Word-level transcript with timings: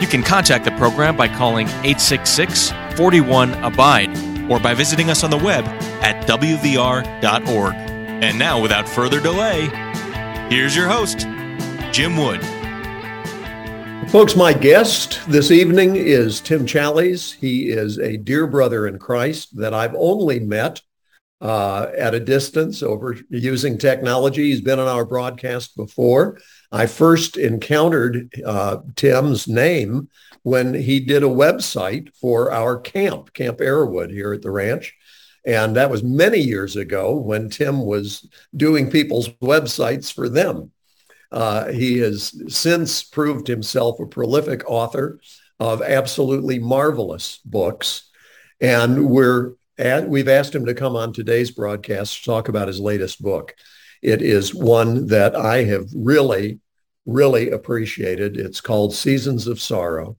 You 0.00 0.06
can 0.06 0.22
contact 0.22 0.64
the 0.64 0.70
program 0.72 1.14
by 1.14 1.28
calling 1.28 1.68
866 1.68 2.72
41 2.96 3.52
Abide 3.62 4.08
or 4.50 4.58
by 4.58 4.72
visiting 4.72 5.10
us 5.10 5.22
on 5.22 5.30
the 5.30 5.36
web 5.36 5.66
at 6.02 6.26
WVR.org. 6.26 7.74
And 7.74 8.38
now, 8.38 8.60
without 8.62 8.88
further 8.88 9.20
delay, 9.20 9.66
here's 10.48 10.74
your 10.74 10.88
host, 10.88 11.26
Jim 11.92 12.16
Wood. 12.16 12.40
Folks, 14.10 14.36
my 14.36 14.54
guest 14.54 15.20
this 15.28 15.50
evening 15.50 15.96
is 15.96 16.40
Tim 16.40 16.64
Challies. 16.64 17.34
He 17.34 17.68
is 17.68 17.98
a 17.98 18.16
dear 18.16 18.46
brother 18.46 18.86
in 18.86 18.98
Christ 18.98 19.54
that 19.58 19.74
I've 19.74 19.94
only 19.94 20.40
met 20.40 20.80
uh, 21.42 21.88
at 21.96 22.14
a 22.14 22.20
distance 22.20 22.82
over 22.82 23.16
using 23.28 23.76
technology. 23.76 24.50
He's 24.50 24.62
been 24.62 24.78
on 24.78 24.88
our 24.88 25.04
broadcast 25.04 25.76
before. 25.76 26.38
I 26.72 26.86
first 26.86 27.36
encountered 27.36 28.32
uh, 28.44 28.78
Tim's 28.96 29.48
name 29.48 30.08
when 30.42 30.72
he 30.72 31.00
did 31.00 31.22
a 31.22 31.26
website 31.26 32.14
for 32.16 32.52
our 32.52 32.78
camp, 32.78 33.32
Camp 33.32 33.58
Arrowwood 33.58 34.10
here 34.10 34.32
at 34.32 34.42
the 34.42 34.50
ranch. 34.50 34.94
And 35.44 35.76
that 35.76 35.90
was 35.90 36.02
many 36.02 36.38
years 36.38 36.76
ago 36.76 37.16
when 37.16 37.48
Tim 37.50 37.84
was 37.84 38.28
doing 38.56 38.90
people's 38.90 39.28
websites 39.40 40.12
for 40.12 40.28
them. 40.28 40.70
Uh, 41.32 41.68
he 41.72 41.98
has 41.98 42.34
since 42.52 43.02
proved 43.02 43.46
himself 43.46 44.00
a 44.00 44.06
prolific 44.06 44.62
author 44.68 45.20
of 45.58 45.82
absolutely 45.82 46.58
marvelous 46.58 47.38
books. 47.44 48.10
And 48.60 49.08
we're 49.08 49.54
at, 49.78 50.08
we've 50.08 50.28
asked 50.28 50.54
him 50.54 50.66
to 50.66 50.74
come 50.74 50.96
on 50.96 51.12
today's 51.12 51.50
broadcast 51.50 52.18
to 52.18 52.24
talk 52.24 52.48
about 52.48 52.68
his 52.68 52.80
latest 52.80 53.22
book. 53.22 53.54
It 54.02 54.22
is 54.22 54.54
one 54.54 55.06
that 55.08 55.36
I 55.36 55.64
have 55.64 55.88
really, 55.94 56.60
really 57.06 57.50
appreciated. 57.50 58.36
It's 58.36 58.60
called 58.60 58.94
Seasons 58.94 59.46
of 59.46 59.60
Sorrow. 59.60 60.16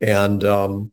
And 0.00 0.44
um, 0.44 0.92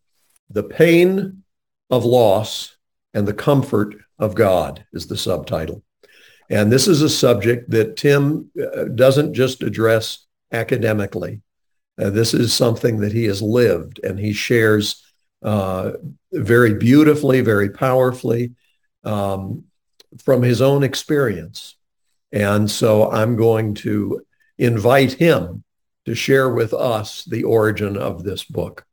the 0.50 0.64
pain 0.64 1.44
of 1.90 2.06
loss 2.06 2.78
and 3.14 3.28
the 3.28 3.34
comfort 3.34 3.96
of 4.18 4.36
God 4.36 4.86
is 4.94 5.08
the 5.08 5.18
subtitle. 5.18 5.84
And 6.50 6.72
this 6.72 6.88
is 6.88 7.02
a 7.02 7.10
subject 7.10 7.70
that 7.72 7.98
Tim 7.98 8.52
uh, 8.62 8.86
doesn't 8.86 9.34
just 9.34 9.64
address 9.64 10.26
academically. 10.52 11.42
Uh, 12.00 12.10
this 12.10 12.34
is 12.34 12.54
something 12.54 13.00
that 13.00 13.14
he 13.14 13.26
has 13.26 13.42
lived 13.42 14.00
and 14.04 14.20
he 14.20 14.34
shares 14.34 15.04
uh, 15.42 15.92
very 16.32 16.76
beautifully, 16.76 17.42
very 17.42 17.70
powerfully 17.70 18.54
um, 19.04 19.64
from 20.24 20.42
his 20.42 20.62
own 20.62 20.84
experience. 20.84 21.76
And 22.36 22.70
so 22.70 23.10
I'm 23.10 23.36
going 23.36 23.74
to 23.76 24.22
invite 24.60 25.14
him 25.14 25.64
to 26.06 26.14
share 26.14 26.52
with 26.52 26.72
us 26.72 27.24
the 27.24 27.44
origin 27.44 27.98
of 27.98 28.24
this 28.24 28.44
book. 28.44 28.86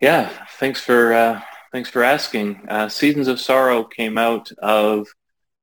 Yeah, 0.00 0.28
thanks 0.58 0.80
for 0.80 1.14
uh, 1.14 1.40
Thanks 1.72 1.88
for 1.88 2.02
asking. 2.02 2.66
Uh, 2.68 2.88
Seasons 2.88 3.28
of 3.28 3.38
Sorrow 3.38 3.84
came 3.84 4.18
out 4.18 4.50
of 4.58 5.06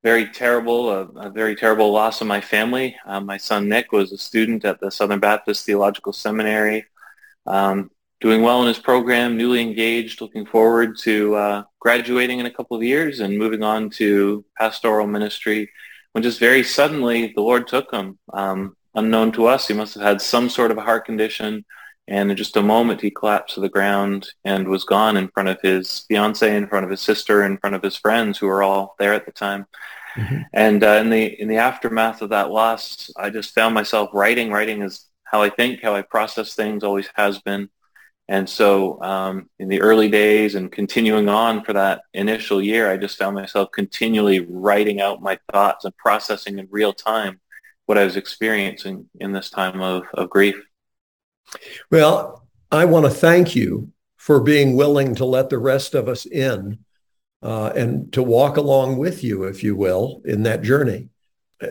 very 0.04 0.26
terrible, 0.26 0.90
a, 0.90 1.02
a 1.18 1.30
very 1.30 1.54
terrible 1.54 1.92
loss 1.92 2.22
of 2.22 2.28
my 2.28 2.40
family. 2.40 2.96
Uh, 3.06 3.20
my 3.20 3.36
son 3.36 3.68
Nick 3.68 3.92
was 3.92 4.14
a 4.14 4.18
student 4.18 4.64
at 4.64 4.80
the 4.80 4.90
Southern 4.90 5.20
Baptist 5.20 5.66
Theological 5.66 6.14
Seminary, 6.14 6.86
um, 7.46 7.92
doing 8.20 8.42
well 8.42 8.62
in 8.62 8.68
his 8.68 8.80
program, 8.80 9.38
newly 9.38 9.62
engaged, 9.62 10.22
looking 10.22 10.46
forward 10.46 10.98
to 11.00 11.36
uh, 11.36 11.64
graduating 11.80 12.40
in 12.40 12.46
a 12.46 12.52
couple 12.52 12.76
of 12.76 12.84
years 12.84 13.20
and 13.20 13.38
moving 13.38 13.64
on 13.64 13.90
to 13.92 14.44
pastoral 14.58 15.08
ministry. 15.08 15.70
When 16.14 16.24
just 16.24 16.40
very 16.40 16.64
suddenly 16.64 17.34
the 17.36 17.42
Lord 17.42 17.68
took 17.68 17.92
him, 17.92 18.18
um, 18.34 18.76
unknown 18.96 19.32
to 19.34 19.46
us. 19.46 19.68
He 19.68 19.74
must 19.74 19.94
have 19.94 20.04
had 20.04 20.22
some 20.22 20.50
sort 20.50 20.72
of 20.72 20.78
a 20.78 20.82
heart 20.82 21.06
condition 21.06 21.64
and 22.08 22.32
in 22.32 22.38
just 22.38 22.56
a 22.56 22.62
moment, 22.62 23.02
he 23.02 23.12
collapsed 23.12 23.56
to 23.56 23.62
the 23.62 23.70
ground 23.70 24.30
and 24.46 24.68
was 24.68 24.86
gone 24.86 25.18
in 25.18 25.28
front 25.28 25.50
of 25.50 25.60
his 25.62 26.06
fiance, 26.08 26.56
in 26.56 26.68
front 26.68 26.86
of 26.86 26.92
his 26.92 27.02
sister, 27.02 27.44
in 27.44 27.58
front 27.58 27.76
of 27.76 27.84
his 27.84 27.98
friends 27.98 28.38
who 28.38 28.48
were 28.48 28.64
all 28.64 28.96
there 28.98 29.14
at 29.14 29.26
the 29.26 29.32
time. 29.32 29.66
Mm-hmm. 30.16 30.42
And 30.54 30.84
uh, 30.84 31.00
in 31.02 31.10
the 31.10 31.42
in 31.42 31.48
the 31.48 31.58
aftermath 31.58 32.22
of 32.22 32.30
that 32.30 32.50
loss, 32.50 33.12
I 33.18 33.30
just 33.30 33.54
found 33.54 33.76
myself 33.76 34.10
writing. 34.14 34.52
Writing 34.52 34.82
is 34.82 35.06
how 35.26 35.42
I 35.42 35.50
think, 35.50 35.82
how 35.82 35.96
I 35.96 36.02
process 36.02 36.56
things, 36.56 36.84
always 36.84 37.10
has 37.16 37.40
been. 37.40 37.70
And 38.30 38.50
so 38.50 39.02
um, 39.02 39.50
in 39.58 39.70
the 39.70 39.82
early 39.82 40.10
days 40.10 40.56
and 40.56 40.72
continuing 40.72 41.30
on 41.30 41.64
for 41.64 41.74
that 41.74 42.02
initial 42.14 42.62
year, 42.62 42.92
I 42.92 42.98
just 42.98 43.18
found 43.18 43.36
myself 43.36 43.72
continually 43.72 44.42
writing 44.42 45.00
out 45.00 45.22
my 45.22 45.40
thoughts 45.52 45.86
and 45.86 45.96
processing 45.96 46.60
in 46.60 46.68
real 46.70 46.92
time 46.92 47.40
what 47.86 47.98
I 47.98 48.04
was 48.04 48.18
experiencing 48.18 49.10
in 49.22 49.32
this 49.32 49.50
time 49.50 49.82
of, 49.82 50.04
of 50.14 50.30
grief. 50.30 50.62
Well, 51.90 52.46
I 52.70 52.84
want 52.84 53.06
to 53.06 53.12
thank 53.12 53.56
you 53.56 53.92
for 54.18 54.42
being 54.42 54.76
willing 54.76 55.16
to 55.16 55.26
let 55.26 55.50
the 55.50 55.58
rest 55.58 55.96
of 55.96 56.10
us 56.10 56.26
in 56.26 56.80
uh, 57.42 57.72
and 57.76 58.12
to 58.12 58.22
walk 58.22 58.58
along 58.58 58.98
with 58.98 59.24
you, 59.24 59.44
if 59.44 59.64
you 59.64 59.74
will, 59.74 60.22
in 60.26 60.44
that 60.44 60.64
journey, 60.64 61.08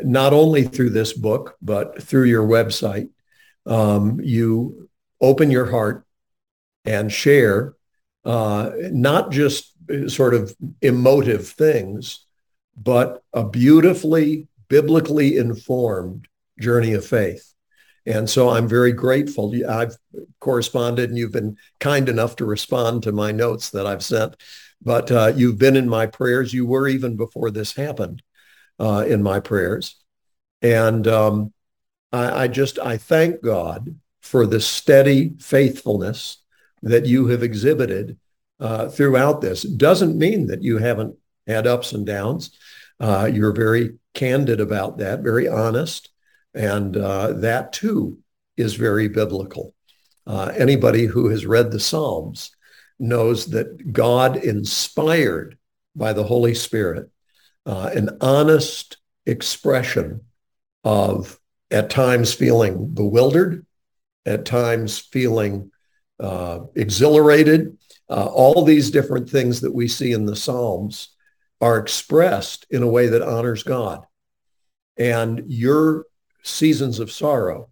not 0.03 0.33
only 0.33 0.65
through 0.65 0.91
this 0.91 1.13
book, 1.13 1.57
but 1.61 2.03
through 2.03 2.25
your 2.25 2.47
website. 2.47 3.11
Um, 3.67 4.21
you 4.23 4.89
open 5.21 5.51
your 5.51 5.71
heart 5.71 6.06
and 6.87 7.13
share 7.13 7.75
uh, 8.25 8.71
not 8.91 9.31
just 9.31 9.73
sort 10.09 10.35
of 10.35 10.55
emotive 10.83 11.49
things, 11.49 12.27
but 12.77 13.23
a 13.33 13.45
beautifully 13.45 14.49
biblically 14.69 15.37
informed 15.37 16.27
journey 16.61 16.93
of 16.93 17.07
faith. 17.07 17.53
And 18.05 18.29
so 18.29 18.49
I'm 18.51 18.69
very 18.69 18.93
grateful. 18.93 19.53
I've 19.69 19.97
corresponded 20.41 21.11
and 21.11 21.19
you've 21.19 21.33
been 21.33 21.57
kind 21.81 22.09
enough 22.09 22.37
to 22.37 22.45
respond 22.45 23.03
to 23.03 23.13
my 23.13 23.33
notes 23.33 23.71
that 23.71 23.87
I've 23.87 24.05
sent. 24.05 24.37
But 24.81 25.11
uh, 25.11 25.33
you've 25.35 25.59
been 25.59 25.77
in 25.77 25.89
my 25.89 26.07
prayers. 26.07 26.53
You 26.53 26.67
were 26.67 26.87
even 26.87 27.17
before 27.17 27.51
this 27.51 27.75
happened 27.75 28.23
uh, 28.79 29.05
in 29.09 29.23
my 29.23 29.41
prayers. 29.41 29.97
And 30.63 31.07
um, 31.09 31.53
I, 32.13 32.45
I 32.45 32.49
just, 32.49 32.79
I 32.79 32.97
thank 32.97 33.43
God 33.43 33.99
for 34.21 34.47
the 34.47 34.61
steady 34.61 35.35
faithfulness 35.39 36.39
that 36.83 37.07
you 37.07 37.27
have 37.29 37.43
exhibited 37.43 38.19
uh, 38.61 38.89
throughout 38.89 39.41
this. 39.41 39.63
Doesn't 39.63 40.19
mean 40.19 40.47
that 40.47 40.63
you 40.63 40.79
haven't 40.79 41.17
had 41.47 41.67
ups 41.67 41.93
and 41.93 42.07
downs. 42.07 42.51
Uh, 42.99 43.31
you're 43.33 43.53
very 43.53 43.99
candid 44.15 44.61
about 44.61 44.99
that, 44.99 45.21
very 45.21 45.49
honest. 45.49 46.11
And 46.55 46.97
uh, 46.97 47.33
that 47.35 47.73
too 47.73 48.19
is 48.57 48.75
very 48.75 49.09
biblical. 49.09 49.75
Uh, 50.27 50.53
anybody 50.57 51.05
who 51.05 51.29
has 51.29 51.47
read 51.47 51.71
the 51.71 51.81
Psalms 51.81 52.51
knows 52.99 53.47
that 53.47 53.93
God 53.93 54.37
inspired 54.37 55.59
by 55.95 56.13
the 56.13 56.25
Holy 56.25 56.55
Spirit 56.55 57.11
uh, 57.67 57.91
an 57.95 58.17
honest 58.21 58.97
expression 59.27 60.23
of 60.85 61.39
at 61.71 61.91
times 61.91 62.33
feeling 62.33 62.89
bewildered, 62.89 63.67
at 64.25 64.45
times 64.45 64.99
feeling 64.99 65.71
uh, 66.21 66.61
exhilarated. 66.75 67.77
Uh, 68.09 68.27
all 68.27 68.65
these 68.65 68.91
different 68.91 69.29
things 69.29 69.61
that 69.61 69.75
we 69.75 69.89
see 69.89 70.13
in 70.13 70.27
the 70.27 70.37
Psalms 70.37 71.11
are 71.61 71.79
expressed 71.79 72.67
in 72.71 72.83
a 72.83 72.89
way 72.89 73.09
that 73.09 73.23
honors 73.23 73.63
God. 73.63 74.05
And 74.97 75.43
your 75.47 76.07
Seasons 76.43 77.01
of 77.01 77.11
Sorrow, 77.11 77.71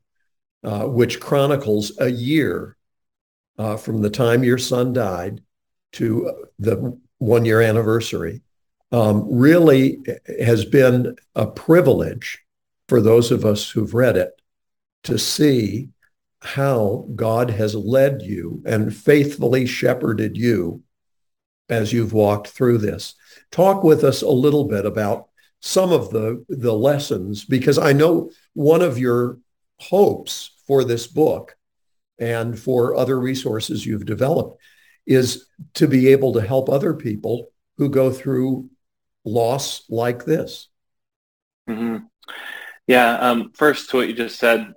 uh, 0.64 0.85
which 0.87 1.20
chronicles 1.20 1.93
a 1.99 2.08
year 2.08 2.76
uh, 3.56 3.76
from 3.76 4.02
the 4.02 4.11
time 4.11 4.43
your 4.43 4.58
son 4.58 4.93
died 4.93 5.41
to 5.93 6.46
the 6.58 6.99
one 7.19 7.44
year 7.44 7.61
anniversary, 7.61 8.43
um, 8.91 9.26
really 9.31 9.99
has 10.41 10.64
been 10.64 11.17
a 11.35 11.46
privilege 11.46 12.41
for 12.88 13.00
those 13.00 13.31
of 13.31 13.44
us 13.44 13.70
who've 13.70 13.94
read 13.94 14.17
it 14.17 14.41
to 15.05 15.19
see 15.19 15.88
how 16.44 17.08
God 17.14 17.49
has 17.50 17.75
led 17.75 18.20
you 18.20 18.62
and 18.67 18.94
faithfully 18.94 19.64
shepherded 19.64 20.37
you 20.37 20.82
as 21.70 21.93
you've 21.93 22.12
walked 22.12 22.49
through 22.49 22.79
this. 22.79 23.14
Talk 23.50 23.82
with 23.82 24.05
us 24.05 24.20
a 24.20 24.29
little 24.29 24.64
bit 24.64 24.85
about 24.85 25.29
some 25.61 25.91
of 25.91 26.11
the, 26.11 26.44
the 26.50 26.75
lessons 26.75 27.46
because 27.46 27.79
I 27.79 27.94
know 27.94 28.31
one 28.52 28.82
of 28.82 28.99
your 28.99 29.38
hopes 29.79 30.50
for 30.67 30.85
this 30.85 31.06
book 31.06 31.56
and 32.19 32.58
for 32.58 32.94
other 32.94 33.19
resources 33.19 33.85
you've 33.87 34.05
developed 34.05 34.61
is 35.06 35.46
to 35.75 35.88
be 35.88 36.08
able 36.08 36.35
to 36.35 36.46
help 36.46 36.69
other 36.69 36.93
people 36.93 37.49
who 37.79 37.88
go 37.88 38.12
through 38.12 38.69
loss 39.25 39.85
like 39.88 40.26
this. 40.26 40.69
Mm-hmm. 41.69 42.05
Yeah. 42.87 43.14
Um, 43.14 43.52
first, 43.55 43.88
to 43.91 43.96
what 43.96 44.08
you 44.08 44.14
just 44.14 44.38
said, 44.38 44.75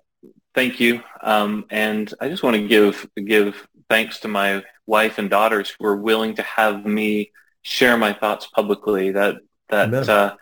thank 0.57 0.79
you. 0.79 1.03
Um, 1.21 1.65
and 1.69 2.11
I 2.19 2.29
just 2.29 2.41
want 2.41 2.55
to 2.55 2.67
give 2.67 3.07
give 3.15 3.67
thanks 3.89 4.19
to 4.21 4.27
my 4.27 4.63
wife 4.87 5.19
and 5.19 5.29
daughters 5.29 5.69
who 5.69 5.83
were 5.83 5.95
willing 5.95 6.33
to 6.35 6.41
have 6.41 6.83
me 6.83 7.31
share 7.61 7.95
my 7.95 8.11
thoughts 8.11 8.47
publicly. 8.47 9.11
That 9.11 9.35
that 9.69 9.93
uh, 9.93 10.35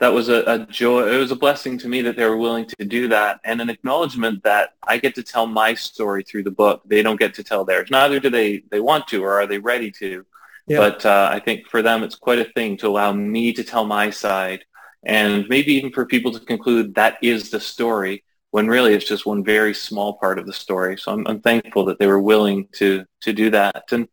that 0.00 0.08
was 0.08 0.28
a, 0.28 0.42
a, 0.54 0.58
joy. 0.66 1.08
It 1.14 1.18
was 1.18 1.30
a 1.30 1.36
blessing 1.36 1.78
to 1.78 1.88
me 1.88 2.02
that 2.02 2.16
they 2.16 2.26
were 2.26 2.36
willing 2.36 2.66
to 2.66 2.84
do 2.84 3.06
that, 3.08 3.38
and 3.44 3.60
an 3.60 3.70
acknowledgement 3.70 4.42
that 4.42 4.70
I 4.82 4.98
get 4.98 5.14
to 5.14 5.22
tell 5.22 5.46
my 5.46 5.74
story 5.74 6.24
through 6.24 6.42
the 6.42 6.50
book. 6.62 6.82
They 6.84 7.02
don't 7.02 7.20
get 7.20 7.34
to 7.34 7.44
tell 7.44 7.64
theirs. 7.64 7.90
Neither 7.92 8.18
do 8.18 8.28
they. 8.28 8.64
They 8.72 8.80
want 8.80 9.06
to, 9.08 9.22
or 9.22 9.40
are 9.40 9.46
they 9.46 9.58
ready 9.58 9.92
to? 10.02 10.26
Yeah. 10.66 10.78
But 10.78 11.06
uh, 11.06 11.30
I 11.32 11.38
think 11.38 11.68
for 11.68 11.80
them, 11.80 12.02
it's 12.02 12.16
quite 12.16 12.40
a 12.40 12.52
thing 12.56 12.76
to 12.78 12.88
allow 12.88 13.12
me 13.12 13.52
to 13.52 13.62
tell 13.62 13.84
my 13.84 14.10
side, 14.10 14.64
and 15.04 15.48
maybe 15.48 15.74
even 15.74 15.92
for 15.92 16.06
people 16.06 16.32
to 16.32 16.40
conclude 16.40 16.96
that 16.96 17.18
is 17.22 17.50
the 17.50 17.60
story 17.60 18.24
when 18.50 18.66
really 18.66 18.94
it's 18.94 19.06
just 19.06 19.26
one 19.26 19.44
very 19.44 19.74
small 19.74 20.14
part 20.14 20.38
of 20.38 20.46
the 20.46 20.52
story. 20.52 20.96
So 20.98 21.12
I'm, 21.12 21.26
I'm 21.26 21.40
thankful 21.40 21.84
that 21.86 21.98
they 21.98 22.06
were 22.06 22.20
willing 22.20 22.68
to 22.72 23.04
to 23.22 23.32
do 23.32 23.50
that. 23.50 23.84
And 23.92 24.08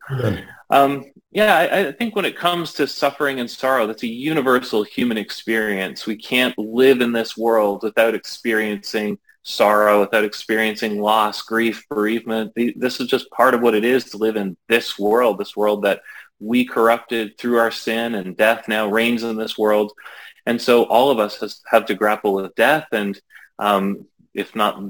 um, 0.69 1.05
yeah, 1.31 1.55
I, 1.57 1.87
I, 1.87 1.91
think 1.93 2.15
when 2.15 2.25
it 2.25 2.35
comes 2.35 2.73
to 2.73 2.87
suffering 2.87 3.39
and 3.39 3.49
sorrow, 3.49 3.87
that's 3.87 4.03
a 4.03 4.07
universal 4.07 4.83
human 4.83 5.17
experience. 5.17 6.05
We 6.05 6.17
can't 6.17 6.57
live 6.57 7.01
in 7.01 7.13
this 7.13 7.37
world 7.37 7.83
without 7.83 8.15
experiencing 8.15 9.17
sorrow, 9.43 10.01
without 10.01 10.25
experiencing 10.25 10.99
loss, 10.99 11.41
grief, 11.41 11.85
bereavement. 11.89 12.51
This 12.75 12.99
is 12.99 13.07
just 13.07 13.31
part 13.31 13.53
of 13.53 13.61
what 13.61 13.75
it 13.75 13.85
is 13.85 14.05
to 14.05 14.17
live 14.17 14.35
in 14.35 14.57
this 14.67 14.99
world, 14.99 15.37
this 15.37 15.55
world 15.55 15.83
that 15.83 16.01
we 16.39 16.65
corrupted 16.65 17.37
through 17.37 17.57
our 17.57 17.71
sin 17.71 18.15
and 18.15 18.35
death 18.35 18.67
now 18.67 18.89
reigns 18.89 19.23
in 19.23 19.37
this 19.37 19.57
world. 19.57 19.93
And 20.45 20.61
so 20.61 20.83
all 20.85 21.11
of 21.11 21.19
us 21.19 21.39
has, 21.39 21.61
have 21.67 21.85
to 21.85 21.95
grapple 21.95 22.33
with 22.33 22.55
death 22.55 22.87
and 22.91 23.19
um, 23.57 24.05
if 24.37 24.55
not 24.55 24.81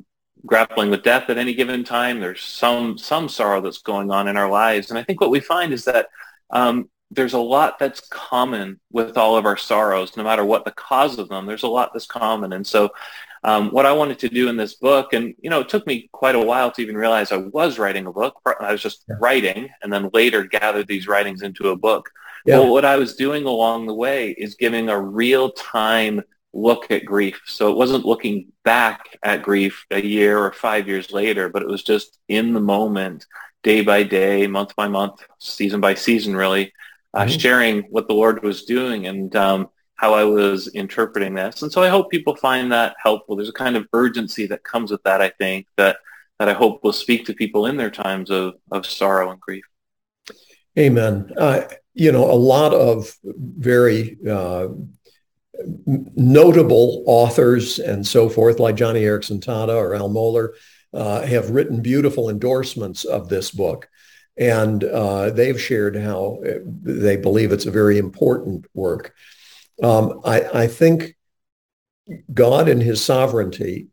grappling 0.46 0.92
with 0.92 1.04
death 1.04 1.30
at 1.30 1.38
any 1.38 1.56
given 1.56 1.84
time. 1.84 2.20
There's 2.20 2.44
some 2.44 2.98
some 2.98 3.30
sorrow 3.30 3.62
that's 3.62 3.80
going 3.80 4.12
on 4.12 4.28
in 4.28 4.38
our 4.38 4.50
lives, 4.50 4.90
and 4.90 5.00
I 5.00 5.04
think 5.04 5.20
what 5.20 5.32
we 5.32 5.40
find 5.40 5.74
is 5.74 5.86
that 5.86 6.10
um, 6.52 6.90
there's 7.10 7.34
a 7.34 7.40
lot 7.40 7.80
that's 7.80 8.02
common 8.02 8.80
with 8.92 9.18
all 9.18 9.38
of 9.38 9.46
our 9.46 9.58
sorrows, 9.58 10.16
no 10.18 10.24
matter 10.24 10.46
what 10.46 10.66
the 10.66 10.72
cause 10.72 11.18
of 11.18 11.30
them. 11.30 11.46
There's 11.46 11.64
a 11.64 11.68
lot 11.68 11.92
that's 11.94 12.06
common, 12.06 12.54
and 12.54 12.68
so 12.68 12.92
um, 13.44 13.70
what 13.72 13.86
I 13.86 13.94
wanted 13.94 14.20
to 14.20 14.30
do 14.30 14.50
in 14.50 14.58
this 14.58 14.76
book, 14.76 15.14
and 15.14 15.34
you 15.42 15.50
know, 15.50 15.62
it 15.62 15.70
took 15.70 15.88
me 15.88 16.10
quite 16.12 16.36
a 16.36 16.42
while 16.42 16.72
to 16.72 16.82
even 16.82 16.98
realize 16.98 17.32
I 17.32 17.38
was 17.38 17.80
writing 17.80 18.06
a 18.06 18.12
book. 18.12 18.40
I 18.60 18.72
was 18.72 18.82
just 18.82 19.06
yeah. 19.08 19.16
writing, 19.20 19.70
and 19.82 19.92
then 19.92 20.10
later 20.14 20.44
gathered 20.44 20.88
these 20.88 21.08
writings 21.08 21.42
into 21.42 21.70
a 21.70 21.76
book. 21.76 22.10
Yeah. 22.46 22.60
Well, 22.60 22.72
what 22.72 22.86
I 22.86 22.98
was 22.98 23.16
doing 23.16 23.46
along 23.46 23.88
the 23.88 23.94
way 23.94 24.32
is 24.32 24.56
giving 24.56 24.90
a 24.90 25.00
real 25.00 25.52
time 25.52 26.22
look 26.54 26.92
at 26.92 27.06
grief. 27.06 27.42
So 27.46 27.72
it 27.72 27.78
wasn't 27.78 28.06
looking 28.06 28.52
back 28.64 29.18
at 29.24 29.44
grief 29.44 29.86
a 29.92 30.02
year 30.02 30.40
or 30.40 30.52
five 30.52 30.88
years 30.88 31.12
later, 31.12 31.50
but 31.50 31.62
it 31.62 31.68
was 31.68 31.84
just 31.84 32.18
in 32.28 32.54
the 32.54 32.60
moment, 32.60 33.26
day 33.64 33.82
by 33.82 34.04
day, 34.04 34.48
month 34.48 34.76
by 34.76 34.88
month, 34.88 35.24
season 35.40 35.82
by 35.82 35.94
season, 35.94 36.36
really, 36.36 36.74
uh, 37.14 37.22
mm-hmm. 37.22 37.38
sharing 37.38 37.82
what 37.84 38.08
the 38.08 38.14
Lord 38.14 38.44
was 38.44 38.64
doing 38.64 39.08
and 39.08 39.36
um, 39.36 39.70
how 39.96 40.14
I 40.14 40.24
was 40.24 40.68
interpreting 40.70 41.34
this. 41.34 41.62
And 41.62 41.72
so 41.72 41.84
I 41.84 41.90
hope 41.90 42.10
people 42.10 42.36
find 42.36 42.72
that 42.72 42.96
helpful. 43.02 43.36
There's 43.36 43.50
a 43.50 43.54
kind 43.54 43.76
of 43.76 43.88
urgency 43.94 44.48
that 44.48 44.64
comes 44.64 44.92
with 44.92 45.04
that, 45.04 45.22
I 45.22 45.30
think, 45.30 45.68
that, 45.76 45.98
that 46.40 46.50
I 46.50 46.54
hope 46.54 46.84
will 46.84 46.94
speak 46.94 47.26
to 47.26 47.34
people 47.34 47.66
in 47.66 47.78
their 47.78 47.92
times 47.92 48.30
of, 48.30 48.56
of 48.72 48.86
sorrow 48.86 49.32
and 49.32 49.40
grief. 49.40 49.66
Amen. 50.78 51.32
Uh, 51.36 51.64
you 51.96 52.12
know, 52.12 52.30
a 52.30 52.34
lot 52.34 52.74
of 52.74 53.12
very 53.24 54.18
uh, 54.30 54.68
notable 55.86 57.04
authors 57.06 57.80
and 57.80 58.06
so 58.06 58.30
forth, 58.30 58.60
like 58.60 58.76
Joni 58.76 59.02
Eareckson 59.02 59.44
Tada 59.44 59.76
or 59.76 59.96
Al 59.96 60.10
Mohler, 60.10 60.50
uh, 60.94 61.22
have 61.22 61.50
written 61.50 61.82
beautiful 61.82 62.30
endorsements 62.30 63.06
of 63.06 63.30
this 63.30 63.52
book. 63.52 63.90
And 64.38 64.84
uh, 64.84 65.32
they've 65.32 65.60
shared 65.60 65.96
how 65.96 66.40
uh, 66.46 66.60
they 66.64 67.18
believe 67.18 67.52
it's 67.52 67.66
a 67.66 67.72
very 67.72 67.98
important 67.98 68.66
work. 68.74 69.16
Um, 69.82 70.22
I, 70.24 70.64
I, 70.64 70.68
think 70.68 71.16
God 72.34 72.68
in 72.68 72.82
his 72.82 73.04
sovereignty 73.04 73.88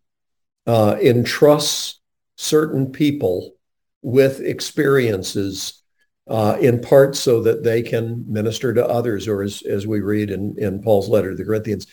uh, 0.67 0.97
entrusts 1.01 2.01
certain 2.37 2.91
people 2.91 3.55
with 4.01 4.41
experiences 4.41 5.83
uh, 6.27 6.57
in 6.61 6.81
part 6.81 7.17
so 7.17 7.43
that 7.43 7.63
they 7.63 7.83
can 7.83 8.25
minister 8.27 8.73
to 8.73 8.87
others, 8.87 9.29
or 9.29 9.43
as, 9.43 9.63
as 9.63 9.87
we 9.87 10.01
read 10.01 10.31
in, 10.31 10.55
in 10.59 10.83
Paul's 10.83 11.09
letter 11.09 11.31
to 11.31 11.37
the 11.37 11.45
Corinthians, 11.45 11.87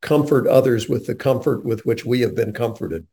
comfort 0.00 0.46
others 0.46 0.88
with 0.88 1.06
the 1.06 1.14
comfort 1.14 1.64
with 1.64 1.84
which 1.84 2.04
we 2.04 2.20
have 2.20 2.34
been 2.34 2.52
comforted. 2.52 3.06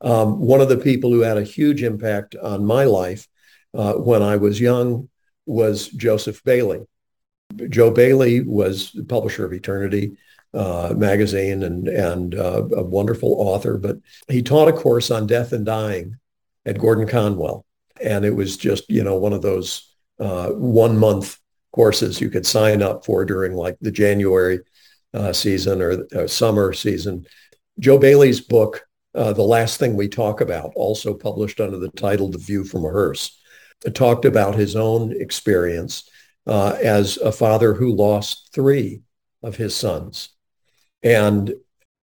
Um, 0.00 0.40
one 0.40 0.60
of 0.60 0.68
the 0.68 0.76
people 0.76 1.10
who 1.10 1.20
had 1.20 1.38
a 1.38 1.42
huge 1.42 1.82
impact 1.82 2.36
on 2.36 2.64
my 2.64 2.84
life 2.84 3.26
uh, 3.74 3.94
when 3.94 4.22
I 4.22 4.36
was 4.36 4.60
young 4.60 5.08
was 5.46 5.88
Joseph 5.88 6.42
Bayly. 6.44 6.86
Joe 7.68 7.90
Bayly 7.90 8.40
was 8.40 8.92
the 8.92 9.04
publisher 9.04 9.44
of 9.44 9.52
Eternity 9.52 10.16
uh, 10.54 10.94
magazine 10.96 11.62
and, 11.62 11.88
and 11.88 12.34
uh, 12.34 12.68
a 12.76 12.82
wonderful 12.82 13.34
author, 13.38 13.78
but 13.78 13.98
he 14.28 14.42
taught 14.42 14.68
a 14.68 14.72
course 14.72 15.10
on 15.10 15.26
death 15.26 15.52
and 15.52 15.66
dying 15.66 16.16
at 16.64 16.78
Gordon 16.78 17.06
Conwell. 17.06 17.64
And 18.00 18.24
it 18.24 18.34
was 18.34 18.56
just, 18.56 18.88
you 18.88 19.02
know, 19.02 19.16
one 19.16 19.32
of 19.32 19.42
those 19.42 19.87
uh, 20.18 20.48
one 20.50 20.96
month 20.96 21.38
courses 21.72 22.20
you 22.20 22.30
could 22.30 22.46
sign 22.46 22.82
up 22.82 23.04
for 23.04 23.24
during 23.24 23.52
like 23.52 23.76
the 23.80 23.92
January 23.92 24.60
uh, 25.14 25.32
season 25.32 25.80
or 25.80 26.04
uh, 26.14 26.26
summer 26.26 26.72
season. 26.72 27.24
Joe 27.78 27.98
Bayly's 27.98 28.40
book, 28.40 28.82
uh, 29.14 29.32
The 29.32 29.42
Last 29.42 29.78
Thing 29.78 29.94
We 29.94 30.08
Talk 30.08 30.40
About, 30.40 30.72
also 30.74 31.14
published 31.14 31.60
under 31.60 31.78
the 31.78 31.90
title 31.90 32.30
The 32.30 32.38
View 32.38 32.64
from 32.64 32.84
a 32.84 32.88
Hearse, 32.88 33.38
talked 33.94 34.24
about 34.24 34.54
his 34.54 34.74
own 34.74 35.12
experience 35.20 36.08
uh, 36.46 36.76
as 36.82 37.16
a 37.18 37.30
father 37.30 37.74
who 37.74 37.94
lost 37.94 38.50
three 38.52 39.02
of 39.42 39.56
his 39.56 39.76
sons. 39.76 40.30
And 41.02 41.54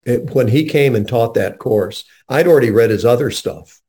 it, 0.06 0.34
when 0.34 0.48
he 0.48 0.70
came 0.70 0.96
and 0.96 1.08
taught 1.08 1.34
that 1.34 1.60
course, 1.60 2.06
I'd 2.30 2.48
already 2.48 2.72
read 2.72 2.92
his 2.92 3.06
other 3.06 3.32
stuff. 3.32 3.82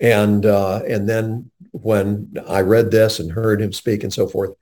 And 0.00 0.44
uh, 0.44 0.80
and 0.88 1.08
then 1.08 1.50
when 1.72 2.34
I 2.48 2.60
read 2.60 2.90
this 2.90 3.18
and 3.18 3.30
heard 3.32 3.62
him 3.62 3.72
speak 3.72 4.02
and 4.02 4.12
so 4.12 4.26
forth, 4.26 4.52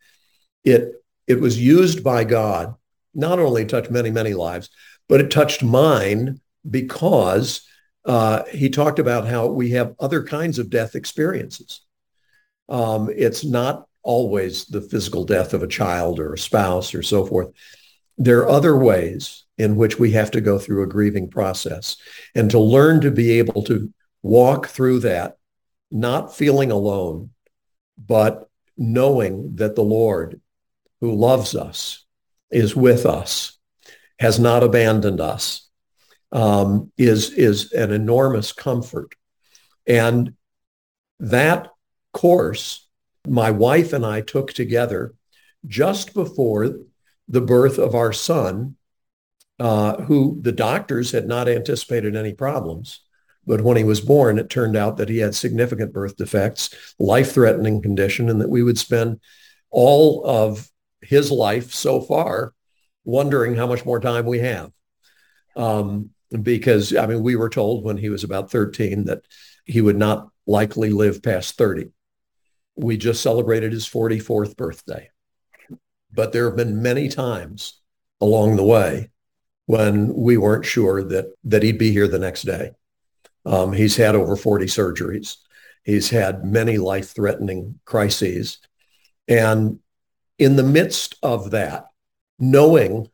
it 0.65 0.93
it 1.27 1.41
was 1.41 1.61
used 1.61 2.05
by 2.05 2.25
God 2.25 2.75
not 3.15 3.39
only 3.39 3.65
touched 3.65 3.91
many 3.91 4.11
many 4.11 4.35
lives, 4.35 4.71
but 5.09 5.21
it 5.21 5.31
touched 5.31 5.63
mine 5.63 6.41
because 6.69 7.67
uh, 8.05 8.45
he 8.53 8.69
talked 8.69 8.99
about 8.99 9.27
how 9.27 9.47
we 9.47 9.71
have 9.71 9.95
other 9.99 10.23
kinds 10.23 10.59
of 10.59 10.71
death 10.71 10.95
experiences. 10.95 11.81
Um, 12.69 13.11
it's 13.15 13.45
not 13.45 13.87
always 14.03 14.67
the 14.67 14.83
physical 14.83 15.25
death 15.25 15.55
of 15.55 15.63
a 15.63 15.69
child 15.69 16.19
or 16.19 16.35
a 16.35 16.39
spouse 16.39 16.95
or 16.95 17.03
so 17.03 17.25
forth. 17.27 17.51
There 18.19 18.41
are 18.41 18.49
other 18.49 18.77
ways 18.77 19.45
in 19.59 19.77
which 19.77 19.99
we 19.99 20.13
have 20.13 20.31
to 20.33 20.41
go 20.41 20.59
through 20.59 20.83
a 20.83 20.89
grieving 20.89 21.29
process 21.29 21.97
and 22.35 22.51
to 22.51 22.59
learn 22.59 23.01
to 23.01 23.11
be 23.11 23.33
able 23.33 23.63
to 23.65 23.93
walk 24.25 24.69
through 24.69 25.01
that, 25.01 25.37
not 25.91 26.35
feeling 26.35 26.73
alone, 26.73 27.31
but 27.99 28.49
knowing 28.77 29.55
that 29.57 29.77
the 29.77 29.85
Lord 29.85 30.41
who 31.01 31.15
loves 31.15 31.55
us 31.55 32.07
is 32.51 32.75
with 32.75 33.05
us, 33.05 33.59
has 34.19 34.41
not 34.41 34.63
abandoned 34.63 35.21
us, 35.21 35.69
um, 36.33 36.91
is, 36.97 37.33
is 37.33 37.73
an 37.73 37.93
enormous 37.93 38.51
comfort. 38.53 39.15
And 39.87 40.33
that 41.21 41.69
course, 42.15 42.89
my 43.29 43.51
wife 43.51 43.93
and 43.93 44.07
I 44.07 44.23
took 44.23 44.55
together 44.55 45.15
just 45.67 46.15
before 46.15 46.79
the 47.29 47.43
birth 47.43 47.77
of 47.77 47.95
our 47.95 48.13
son, 48.13 48.77
uh, 49.59 49.97
who 50.03 50.39
the 50.41 50.53
doctors 50.53 51.13
had 51.13 51.29
not 51.29 51.47
anticipated 51.47 52.17
any 52.17 52.33
problems. 52.33 53.01
But 53.47 53.61
when 53.61 53.77
he 53.77 53.85
was 53.85 54.01
born, 54.01 54.39
it 54.39 54.49
turned 54.49 54.77
out 54.77 54.97
that 54.97 55.09
he 55.09 55.19
had 55.19 55.35
significant 55.35 55.93
birth 55.93 56.17
defects, 56.17 56.75
life-threatening 56.99 57.83
condition, 57.83 58.29
and 58.31 58.41
that 58.41 58.49
we 58.49 58.63
would 58.63 58.79
spend 58.79 59.21
all 59.71 60.25
of 60.25 60.69
his 61.03 61.31
life 61.31 61.73
so 61.73 62.01
far 62.01 62.55
wondering 63.05 63.55
how 63.55 63.67
much 63.67 63.85
more 63.85 64.01
time 64.01 64.25
we 64.25 64.39
have. 64.39 64.71
Um, 65.57 66.11
because, 66.43 66.97
I 66.97 67.07
mean, 67.07 67.23
we 67.23 67.37
were 67.37 67.51
told 67.51 67.85
when 67.85 67.97
he 67.97 68.09
was 68.09 68.25
about 68.25 68.51
13 68.51 69.05
that 69.05 69.23
he 69.65 69.81
would 69.81 69.97
not 69.97 70.29
likely 70.47 70.91
live 70.91 71.23
past 71.23 71.57
30. 71.57 71.91
We 72.77 72.97
just 72.97 73.23
celebrated 73.23 73.73
his 73.73 73.89
44th 73.89 74.57
birthday. 74.57 75.11
But 76.13 76.33
there 76.33 76.47
have 76.47 76.57
been 76.57 76.83
many 76.83 77.09
times 77.09 77.81
along 78.21 78.57
the 78.57 78.65
way 78.65 79.11
when 79.67 80.15
we 80.15 80.37
weren't 80.37 80.65
sure 80.65 81.03
that, 81.03 81.27
that 81.45 81.63
he'd 81.63 81.79
be 81.79 81.93
here 81.93 82.09
the 82.09 82.19
next 82.19 82.43
day. 82.43 82.73
Um, 83.45 83.73
he's 83.73 83.97
had 83.97 84.15
over 84.15 84.37
40 84.37 84.67
surgeries. 84.67 85.37
He's 85.85 86.11
had 86.11 86.45
many 86.45 86.79
life-threatening 86.79 87.79
crises. 87.85 88.59
And 89.29 89.81
in 90.39 90.57
the 90.57 90.63
midst 90.63 91.17
of 91.23 91.51
that, 91.51 91.87
knowing 92.39 93.09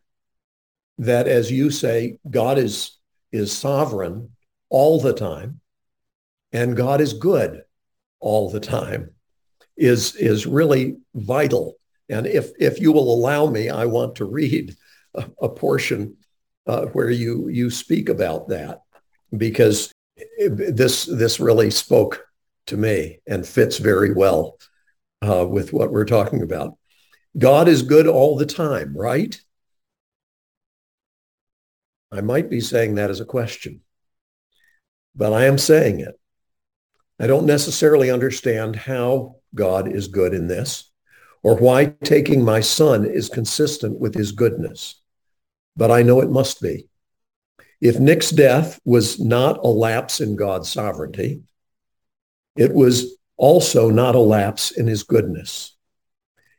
that, 0.98 1.26
as 1.26 1.50
you 1.50 1.70
say, 1.70 2.18
God 2.28 2.58
is, 2.58 2.98
is 3.32 3.56
sovereign 3.56 4.30
all 4.68 5.00
the 5.00 5.14
time 5.14 5.60
and 6.52 6.76
God 6.76 7.00
is 7.00 7.12
good 7.12 7.62
all 8.20 8.50
the 8.50 8.60
time 8.60 9.10
is, 9.76 10.14
is 10.16 10.46
really 10.46 10.96
vital. 11.14 11.76
And 12.08 12.26
if, 12.26 12.50
if 12.58 12.80
you 12.80 12.92
will 12.92 13.12
allow 13.12 13.46
me, 13.46 13.70
I 13.70 13.86
want 13.86 14.16
to 14.16 14.24
read 14.24 14.76
a, 15.14 15.26
a 15.42 15.48
portion 15.48 16.16
uh, 16.66 16.86
where 16.86 17.10
you, 17.10 17.48
you 17.48 17.70
speak 17.70 18.08
about 18.08 18.48
that 18.48 18.82
because 19.36 19.92
this, 20.48 21.04
this 21.06 21.40
really 21.40 21.70
spoke 21.70 22.24
to 22.66 22.76
me 22.76 23.20
and 23.26 23.46
fits 23.46 23.78
very 23.78 24.12
well 24.12 24.58
uh, 25.22 25.46
with 25.46 25.72
what 25.72 25.90
we're 25.90 26.04
talking 26.04 26.42
about. 26.42 26.76
God 27.38 27.68
is 27.68 27.82
good 27.82 28.06
all 28.06 28.36
the 28.36 28.46
time, 28.46 28.96
right? 28.96 29.40
I 32.12 32.20
might 32.20 32.50
be 32.50 32.60
saying 32.60 32.96
that 32.96 33.10
as 33.10 33.20
a 33.20 33.24
question, 33.24 33.82
but 35.14 35.32
I 35.32 35.44
am 35.44 35.58
saying 35.58 36.00
it. 36.00 36.18
I 37.20 37.26
don't 37.26 37.46
necessarily 37.46 38.10
understand 38.10 38.74
how 38.74 39.36
God 39.54 39.92
is 39.92 40.08
good 40.08 40.34
in 40.34 40.48
this 40.48 40.90
or 41.42 41.56
why 41.56 41.94
taking 42.02 42.44
my 42.44 42.60
son 42.60 43.04
is 43.04 43.28
consistent 43.28 43.98
with 43.98 44.14
his 44.14 44.32
goodness, 44.32 45.00
but 45.76 45.90
I 45.90 46.02
know 46.02 46.20
it 46.20 46.30
must 46.30 46.60
be. 46.60 46.89
If 47.80 47.98
Nick's 47.98 48.30
death 48.30 48.78
was 48.84 49.18
not 49.18 49.58
a 49.64 49.68
lapse 49.68 50.20
in 50.20 50.36
God's 50.36 50.70
sovereignty, 50.70 51.42
it 52.56 52.74
was 52.74 53.16
also 53.36 53.88
not 53.88 54.14
a 54.14 54.20
lapse 54.20 54.70
in 54.70 54.86
his 54.86 55.02
goodness. 55.02 55.76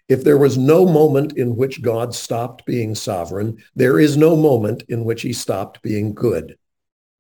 If 0.09 0.23
there 0.23 0.37
was 0.37 0.57
no 0.57 0.85
moment 0.85 1.37
in 1.37 1.55
which 1.55 1.81
God 1.81 2.15
stopped 2.15 2.65
being 2.65 2.95
sovereign, 2.95 3.63
there 3.75 3.99
is 3.99 4.17
no 4.17 4.35
moment 4.35 4.83
in 4.89 5.05
which 5.05 5.21
he 5.21 5.31
stopped 5.31 5.81
being 5.83 6.13
good. 6.13 6.57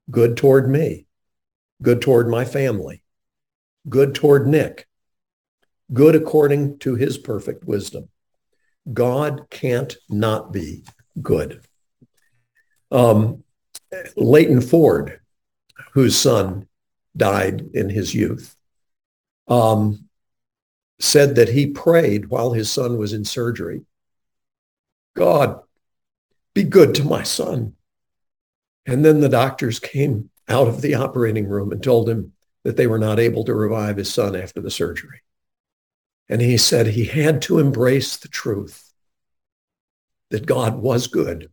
Good 0.09 0.35
toward 0.35 0.67
me, 0.67 1.05
good 1.81 2.01
toward 2.01 2.27
my 2.27 2.43
family, 2.43 3.03
good 3.87 4.15
toward 4.15 4.47
Nick, 4.47 4.87
good 5.93 6.15
according 6.15 6.79
to 6.79 6.95
his 6.95 7.17
perfect 7.17 7.65
wisdom. 7.65 8.09
God 8.91 9.49
can't 9.49 9.95
not 10.09 10.51
be 10.51 10.83
good. 11.21 11.63
Um, 12.89 13.43
Leighton 14.15 14.61
Ford, 14.61 15.19
whose 15.93 16.17
son 16.17 16.67
died 17.15 17.69
in 17.73 17.89
his 17.89 18.13
youth, 18.13 18.55
um, 19.47 20.07
said 20.99 21.35
that 21.35 21.49
he 21.49 21.67
prayed 21.67 22.27
while 22.27 22.53
his 22.53 22.71
son 22.71 22.97
was 22.97 23.13
in 23.13 23.25
surgery. 23.25 23.81
God, 25.15 25.59
be 26.53 26.63
good 26.63 26.95
to 26.95 27.03
my 27.03 27.23
son. 27.23 27.75
And 28.85 29.03
then 29.03 29.19
the 29.19 29.29
doctors 29.29 29.79
came 29.79 30.29
out 30.47 30.67
of 30.67 30.81
the 30.81 30.95
operating 30.95 31.47
room 31.47 31.71
and 31.71 31.83
told 31.83 32.09
him 32.09 32.33
that 32.63 32.77
they 32.77 32.87
were 32.87 32.99
not 32.99 33.19
able 33.19 33.43
to 33.45 33.53
revive 33.53 33.97
his 33.97 34.13
son 34.13 34.35
after 34.35 34.61
the 34.61 34.71
surgery. 34.71 35.21
And 36.29 36.41
he 36.41 36.57
said 36.57 36.87
he 36.87 37.05
had 37.05 37.41
to 37.43 37.59
embrace 37.59 38.17
the 38.17 38.27
truth 38.27 38.93
that 40.29 40.45
God 40.45 40.77
was 40.77 41.07
good 41.07 41.49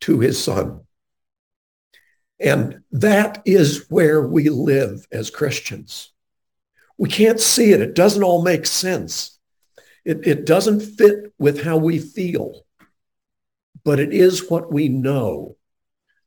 to 0.00 0.20
his 0.20 0.42
son. 0.42 0.85
And 2.38 2.82
that 2.92 3.42
is 3.44 3.86
where 3.88 4.26
we 4.26 4.48
live 4.48 5.06
as 5.10 5.30
Christians. 5.30 6.12
We 6.98 7.08
can't 7.08 7.40
see 7.40 7.72
it. 7.72 7.80
It 7.80 7.94
doesn't 7.94 8.22
all 8.22 8.42
make 8.42 8.66
sense. 8.66 9.38
It, 10.04 10.26
it 10.26 10.46
doesn't 10.46 10.80
fit 10.80 11.32
with 11.38 11.62
how 11.62 11.78
we 11.78 11.98
feel, 11.98 12.64
but 13.84 13.98
it 13.98 14.12
is 14.12 14.50
what 14.50 14.72
we 14.72 14.88
know 14.88 15.56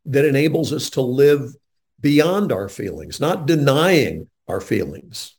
that 0.05 0.25
enables 0.25 0.73
us 0.73 0.89
to 0.91 1.01
live 1.01 1.55
beyond 1.99 2.51
our 2.51 2.69
feelings, 2.69 3.19
not 3.19 3.45
denying 3.45 4.29
our 4.47 4.61
feelings, 4.61 5.35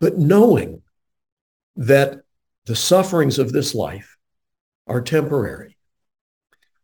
but 0.00 0.18
knowing 0.18 0.82
that 1.76 2.20
the 2.64 2.76
sufferings 2.76 3.38
of 3.38 3.52
this 3.52 3.74
life 3.74 4.16
are 4.86 5.00
temporary. 5.00 5.75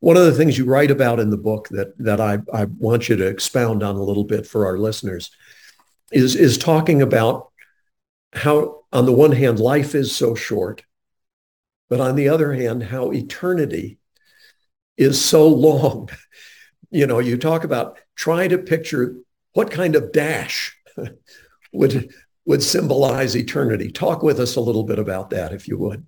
One 0.02 0.16
of 0.16 0.24
the 0.24 0.32
things 0.32 0.58
you 0.58 0.64
write 0.64 0.90
about 0.90 1.20
in 1.20 1.30
the 1.30 1.36
book 1.36 1.68
that, 1.68 1.96
that 1.98 2.20
I, 2.20 2.38
I 2.52 2.64
want 2.64 3.08
you 3.08 3.14
to 3.14 3.24
expound 3.24 3.84
on 3.84 3.94
a 3.94 4.02
little 4.02 4.24
bit 4.24 4.48
for 4.48 4.66
our 4.66 4.76
listeners 4.76 5.30
is, 6.10 6.34
is 6.34 6.58
talking 6.58 7.00
about 7.00 7.52
how, 8.32 8.80
on 8.92 9.06
the 9.06 9.12
one 9.12 9.30
hand, 9.30 9.60
life 9.60 9.94
is 9.94 10.12
so 10.12 10.34
short, 10.34 10.82
but 11.88 12.00
on 12.00 12.16
the 12.16 12.28
other 12.28 12.52
hand, 12.52 12.82
how 12.82 13.12
eternity 13.12 13.98
is 14.96 15.24
so 15.24 15.46
long. 15.46 16.08
You 16.94 17.06
know, 17.06 17.20
you 17.20 17.38
talk 17.38 17.64
about 17.64 17.98
trying 18.16 18.50
to 18.50 18.58
picture 18.58 19.16
what 19.54 19.70
kind 19.70 19.96
of 19.96 20.12
dash 20.12 20.76
would 21.72 22.12
would 22.44 22.62
symbolize 22.62 23.34
eternity. 23.34 23.90
Talk 23.90 24.22
with 24.22 24.38
us 24.38 24.56
a 24.56 24.60
little 24.60 24.84
bit 24.84 24.98
about 24.98 25.30
that, 25.30 25.54
if 25.54 25.66
you 25.66 25.78
would. 25.78 26.04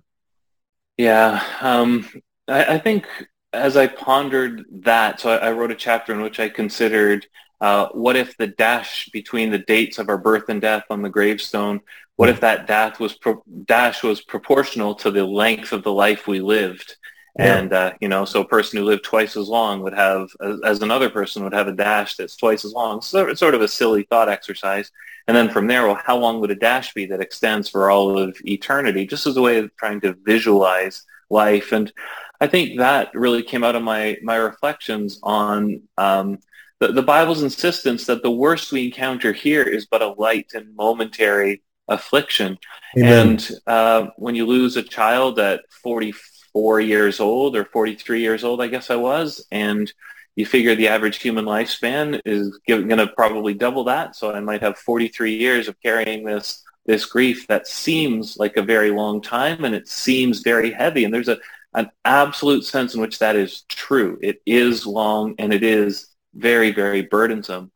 Yeah, 0.98 1.42
um, 1.62 2.06
I, 2.48 2.74
I, 2.74 2.78
think 2.78 3.06
as 3.54 3.76
I 3.76 3.86
pondered 3.86 4.64
that, 4.82 5.20
so 5.20 5.30
I, 5.30 5.48
I, 5.48 5.52
wrote 5.52 5.70
a 5.70 5.76
chapter 5.76 6.12
in 6.12 6.20
which 6.20 6.40
I 6.40 6.48
considered 6.48 7.26
uh, 7.60 7.88
what 7.92 8.16
if 8.16 8.36
the 8.36 8.46
dash 8.46 9.08
between 9.10 9.50
the 9.50 9.58
dates 9.58 9.98
of 9.98 10.08
our 10.08 10.18
birth 10.18 10.48
and 10.48 10.60
death 10.60 10.84
on 10.90 11.02
the 11.02 11.08
gravestone, 11.08 11.80
what 12.16 12.28
if 12.28 12.40
that 12.40 12.66
dash 12.66 12.98
was 12.98 13.14
pro- 13.14 13.42
dash 13.64 14.02
was 14.02 14.20
proportional 14.20 14.94
to 14.96 15.10
the 15.10 15.24
length 15.24 15.72
of 15.72 15.82
the 15.82 15.92
life 15.92 16.26
we 16.26 16.40
lived? 16.40 16.96
Yeah. 17.38 17.56
And, 17.56 17.72
uh, 17.72 17.92
you 18.00 18.08
know, 18.08 18.24
so 18.24 18.42
a 18.42 18.48
person 18.48 18.78
who 18.78 18.84
lived 18.84 19.02
twice 19.02 19.36
as 19.36 19.48
long 19.48 19.82
would 19.82 19.94
have, 19.94 20.28
as, 20.40 20.60
as, 20.64 20.82
another 20.82 21.10
person 21.10 21.42
would 21.42 21.52
have 21.52 21.66
a 21.66 21.72
dash 21.72 22.14
that's 22.14 22.36
twice 22.36 22.64
as 22.64 22.72
long. 22.72 23.02
So 23.02 23.26
it's 23.26 23.40
sort 23.40 23.56
of 23.56 23.60
a 23.60 23.66
silly 23.66 24.04
thought 24.04 24.28
exercise. 24.28 24.92
And 25.26 25.36
then 25.36 25.50
from 25.50 25.66
there, 25.66 25.84
well, 25.86 26.00
how 26.04 26.16
long 26.16 26.40
would 26.40 26.52
a 26.52 26.54
dash 26.54 26.94
be 26.94 27.06
that 27.06 27.20
extends 27.20 27.68
for 27.68 27.90
all 27.90 28.16
of 28.16 28.36
eternity? 28.44 29.04
Just 29.04 29.26
as 29.26 29.36
a 29.36 29.42
way 29.42 29.58
of 29.58 29.74
trying 29.76 30.00
to 30.02 30.16
visualize 30.24 31.04
life. 31.28 31.72
And 31.72 31.92
I 32.40 32.46
think 32.46 32.78
that 32.78 33.14
really 33.14 33.42
came 33.42 33.64
out 33.64 33.76
of 33.76 33.82
my, 33.82 34.16
my 34.22 34.36
reflections 34.36 35.18
on 35.22 35.82
um, 35.96 36.38
the, 36.80 36.88
the 36.88 37.02
Bible's 37.02 37.42
insistence 37.42 38.06
that 38.06 38.22
the 38.22 38.30
worst 38.30 38.72
we 38.72 38.86
encounter 38.86 39.32
here 39.32 39.62
is 39.62 39.86
but 39.86 40.02
a 40.02 40.08
light 40.08 40.52
and 40.54 40.74
momentary 40.74 41.62
affliction. 41.88 42.58
Amen. 42.96 43.28
And 43.28 43.50
uh, 43.66 44.06
when 44.16 44.34
you 44.34 44.46
lose 44.46 44.76
a 44.76 44.82
child 44.82 45.38
at 45.38 45.62
44 45.82 46.80
years 46.80 47.20
old 47.20 47.56
or 47.56 47.64
43 47.66 48.20
years 48.20 48.44
old, 48.44 48.60
I 48.60 48.66
guess 48.66 48.90
I 48.90 48.96
was, 48.96 49.46
and 49.50 49.92
you 50.36 50.44
figure 50.44 50.74
the 50.74 50.88
average 50.88 51.18
human 51.18 51.44
lifespan 51.44 52.20
is 52.24 52.58
going 52.66 52.88
to 52.88 53.06
probably 53.08 53.54
double 53.54 53.84
that. 53.84 54.16
So 54.16 54.32
I 54.32 54.40
might 54.40 54.62
have 54.62 54.76
43 54.78 55.36
years 55.36 55.68
of 55.68 55.80
carrying 55.80 56.24
this 56.24 56.62
this 56.86 57.06
grief 57.06 57.46
that 57.46 57.66
seems 57.66 58.36
like 58.36 58.58
a 58.58 58.62
very 58.62 58.90
long 58.90 59.22
time 59.22 59.64
and 59.64 59.74
it 59.74 59.88
seems 59.88 60.40
very 60.40 60.70
heavy. 60.70 61.04
And 61.04 61.14
there's 61.14 61.28
a 61.28 61.38
an 61.74 61.90
absolute 62.04 62.64
sense 62.64 62.94
in 62.94 63.00
which 63.00 63.18
that 63.18 63.36
is 63.36 63.62
true. 63.68 64.18
It 64.22 64.40
is 64.46 64.86
long 64.86 65.34
and 65.38 65.52
it 65.52 65.62
is 65.62 66.08
very, 66.34 66.72
very 66.72 67.02
burdensome. 67.02 67.72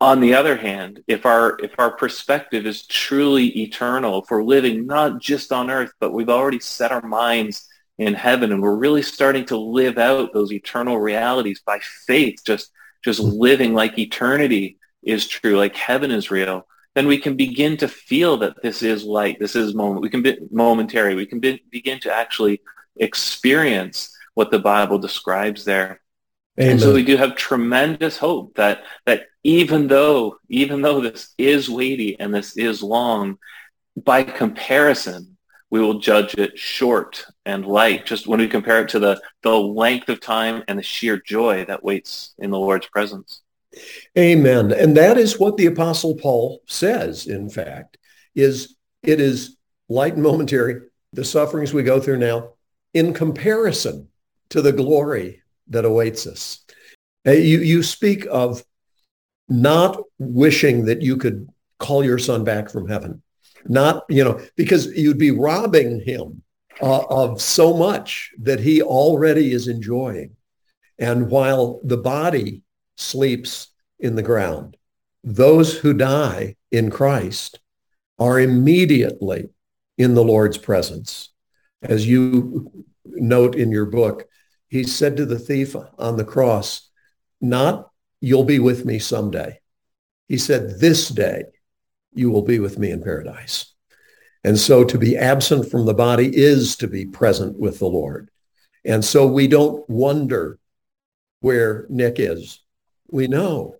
On 0.00 0.20
the 0.20 0.34
other 0.34 0.56
hand, 0.56 1.02
if 1.06 1.24
our 1.24 1.58
if 1.62 1.72
our 1.78 1.90
perspective 1.90 2.66
is 2.66 2.86
truly 2.86 3.46
eternal, 3.62 4.22
if 4.22 4.30
we're 4.30 4.44
living 4.44 4.86
not 4.86 5.20
just 5.20 5.52
on 5.52 5.70
earth, 5.70 5.92
but 6.00 6.12
we've 6.12 6.28
already 6.28 6.60
set 6.60 6.92
our 6.92 7.06
minds 7.06 7.66
in 7.98 8.12
heaven 8.12 8.52
and 8.52 8.60
we're 8.60 8.76
really 8.76 9.00
starting 9.00 9.46
to 9.46 9.56
live 9.56 9.96
out 9.96 10.34
those 10.34 10.52
eternal 10.52 10.98
realities 10.98 11.62
by 11.64 11.78
faith, 12.06 12.40
just 12.44 12.72
just 13.02 13.20
mm-hmm. 13.20 13.38
living 13.38 13.74
like 13.74 13.98
eternity 13.98 14.78
is 15.02 15.26
true, 15.26 15.56
like 15.56 15.76
heaven 15.76 16.10
is 16.10 16.30
real, 16.30 16.66
then 16.94 17.06
we 17.06 17.18
can 17.18 17.36
begin 17.36 17.76
to 17.76 17.88
feel 17.88 18.38
that 18.38 18.60
this 18.62 18.82
is 18.82 19.04
light, 19.04 19.38
this 19.38 19.54
is 19.54 19.74
moment. 19.74 20.00
We 20.00 20.10
can 20.10 20.22
be 20.22 20.38
momentary. 20.50 21.14
We 21.14 21.26
can 21.26 21.40
be, 21.40 21.62
begin 21.70 22.00
to 22.00 22.14
actually 22.14 22.60
experience 22.96 24.16
what 24.34 24.50
the 24.50 24.58
Bible 24.58 24.98
describes 24.98 25.64
there. 25.64 26.00
Amen. 26.58 26.72
And 26.72 26.80
so 26.80 26.94
we 26.94 27.04
do 27.04 27.16
have 27.16 27.36
tremendous 27.36 28.16
hope 28.16 28.54
that 28.56 28.82
that 29.04 29.26
even 29.44 29.88
though 29.88 30.38
even 30.48 30.82
though 30.82 31.00
this 31.00 31.34
is 31.38 31.68
weighty 31.68 32.18
and 32.18 32.34
this 32.34 32.56
is 32.56 32.82
long, 32.82 33.38
by 33.96 34.22
comparison, 34.22 35.36
we 35.70 35.80
will 35.80 35.98
judge 35.98 36.34
it 36.34 36.58
short 36.58 37.26
and 37.44 37.66
light. 37.66 38.06
Just 38.06 38.26
when 38.26 38.40
we 38.40 38.48
compare 38.48 38.82
it 38.82 38.88
to 38.90 38.98
the 38.98 39.20
the 39.42 39.58
length 39.58 40.08
of 40.08 40.20
time 40.20 40.62
and 40.68 40.78
the 40.78 40.82
sheer 40.82 41.20
joy 41.20 41.64
that 41.66 41.84
waits 41.84 42.34
in 42.38 42.50
the 42.50 42.58
Lord's 42.58 42.86
presence. 42.86 43.42
Amen. 44.16 44.72
And 44.72 44.96
that 44.96 45.18
is 45.18 45.38
what 45.38 45.56
the 45.56 45.66
Apostle 45.66 46.14
Paul 46.14 46.62
says. 46.66 47.26
In 47.26 47.50
fact, 47.50 47.98
is 48.34 48.76
it 49.02 49.20
is 49.20 49.56
light 49.88 50.14
and 50.14 50.22
momentary. 50.22 50.82
The 51.12 51.24
sufferings 51.24 51.72
we 51.72 51.82
go 51.82 52.00
through 52.00 52.18
now, 52.18 52.54
in 52.96 53.12
comparison 53.12 54.08
to 54.48 54.62
the 54.62 54.72
glory 54.72 55.42
that 55.68 55.84
awaits 55.84 56.26
us. 56.26 56.64
Uh, 57.26 57.32
you, 57.32 57.58
you 57.58 57.82
speak 57.82 58.26
of 58.30 58.64
not 59.50 60.00
wishing 60.18 60.86
that 60.86 61.02
you 61.02 61.18
could 61.18 61.46
call 61.78 62.02
your 62.02 62.18
son 62.18 62.42
back 62.42 62.70
from 62.70 62.88
heaven. 62.88 63.22
Not, 63.66 64.04
you 64.08 64.24
know, 64.24 64.40
because 64.56 64.86
you'd 64.96 65.18
be 65.18 65.30
robbing 65.30 66.00
him 66.00 66.42
uh, 66.80 67.02
of 67.10 67.42
so 67.42 67.76
much 67.76 68.32
that 68.38 68.60
he 68.60 68.80
already 68.80 69.52
is 69.52 69.68
enjoying. 69.68 70.34
And 70.98 71.30
while 71.30 71.80
the 71.84 71.98
body 71.98 72.62
sleeps 72.96 73.68
in 73.98 74.14
the 74.14 74.22
ground, 74.22 74.78
those 75.22 75.76
who 75.76 75.92
die 75.92 76.56
in 76.72 76.90
Christ 76.90 77.60
are 78.18 78.40
immediately 78.40 79.50
in 79.98 80.14
the 80.14 80.24
Lord's 80.24 80.56
presence. 80.56 81.30
As 81.82 82.06
you 82.06 82.84
note 83.04 83.54
in 83.54 83.70
your 83.70 83.86
book, 83.86 84.24
he 84.68 84.82
said 84.82 85.16
to 85.16 85.26
the 85.26 85.38
thief 85.38 85.76
on 85.98 86.16
the 86.16 86.24
cross, 86.24 86.88
not 87.40 87.90
you'll 88.20 88.44
be 88.44 88.58
with 88.58 88.84
me 88.84 88.98
someday. 88.98 89.60
He 90.28 90.38
said, 90.38 90.80
this 90.80 91.08
day 91.08 91.44
you 92.12 92.30
will 92.30 92.42
be 92.42 92.58
with 92.58 92.78
me 92.78 92.90
in 92.90 93.02
paradise. 93.02 93.74
And 94.42 94.58
so 94.58 94.84
to 94.84 94.98
be 94.98 95.16
absent 95.16 95.70
from 95.70 95.86
the 95.86 95.94
body 95.94 96.30
is 96.34 96.76
to 96.76 96.88
be 96.88 97.04
present 97.04 97.58
with 97.58 97.78
the 97.78 97.86
Lord. 97.86 98.30
And 98.84 99.04
so 99.04 99.26
we 99.26 99.48
don't 99.48 99.88
wonder 99.90 100.58
where 101.40 101.86
Nick 101.88 102.18
is. 102.18 102.62
We 103.10 103.26
know. 103.26 103.76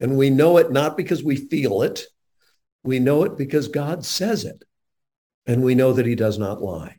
And 0.00 0.16
we 0.16 0.30
know 0.30 0.58
it 0.58 0.72
not 0.72 0.96
because 0.96 1.22
we 1.22 1.36
feel 1.36 1.82
it. 1.82 2.02
We 2.82 2.98
know 2.98 3.22
it 3.22 3.38
because 3.38 3.68
God 3.68 4.04
says 4.04 4.44
it. 4.44 4.64
And 5.46 5.62
we 5.62 5.74
know 5.74 5.92
that 5.92 6.06
he 6.06 6.16
does 6.16 6.38
not 6.38 6.60
lie. 6.60 6.98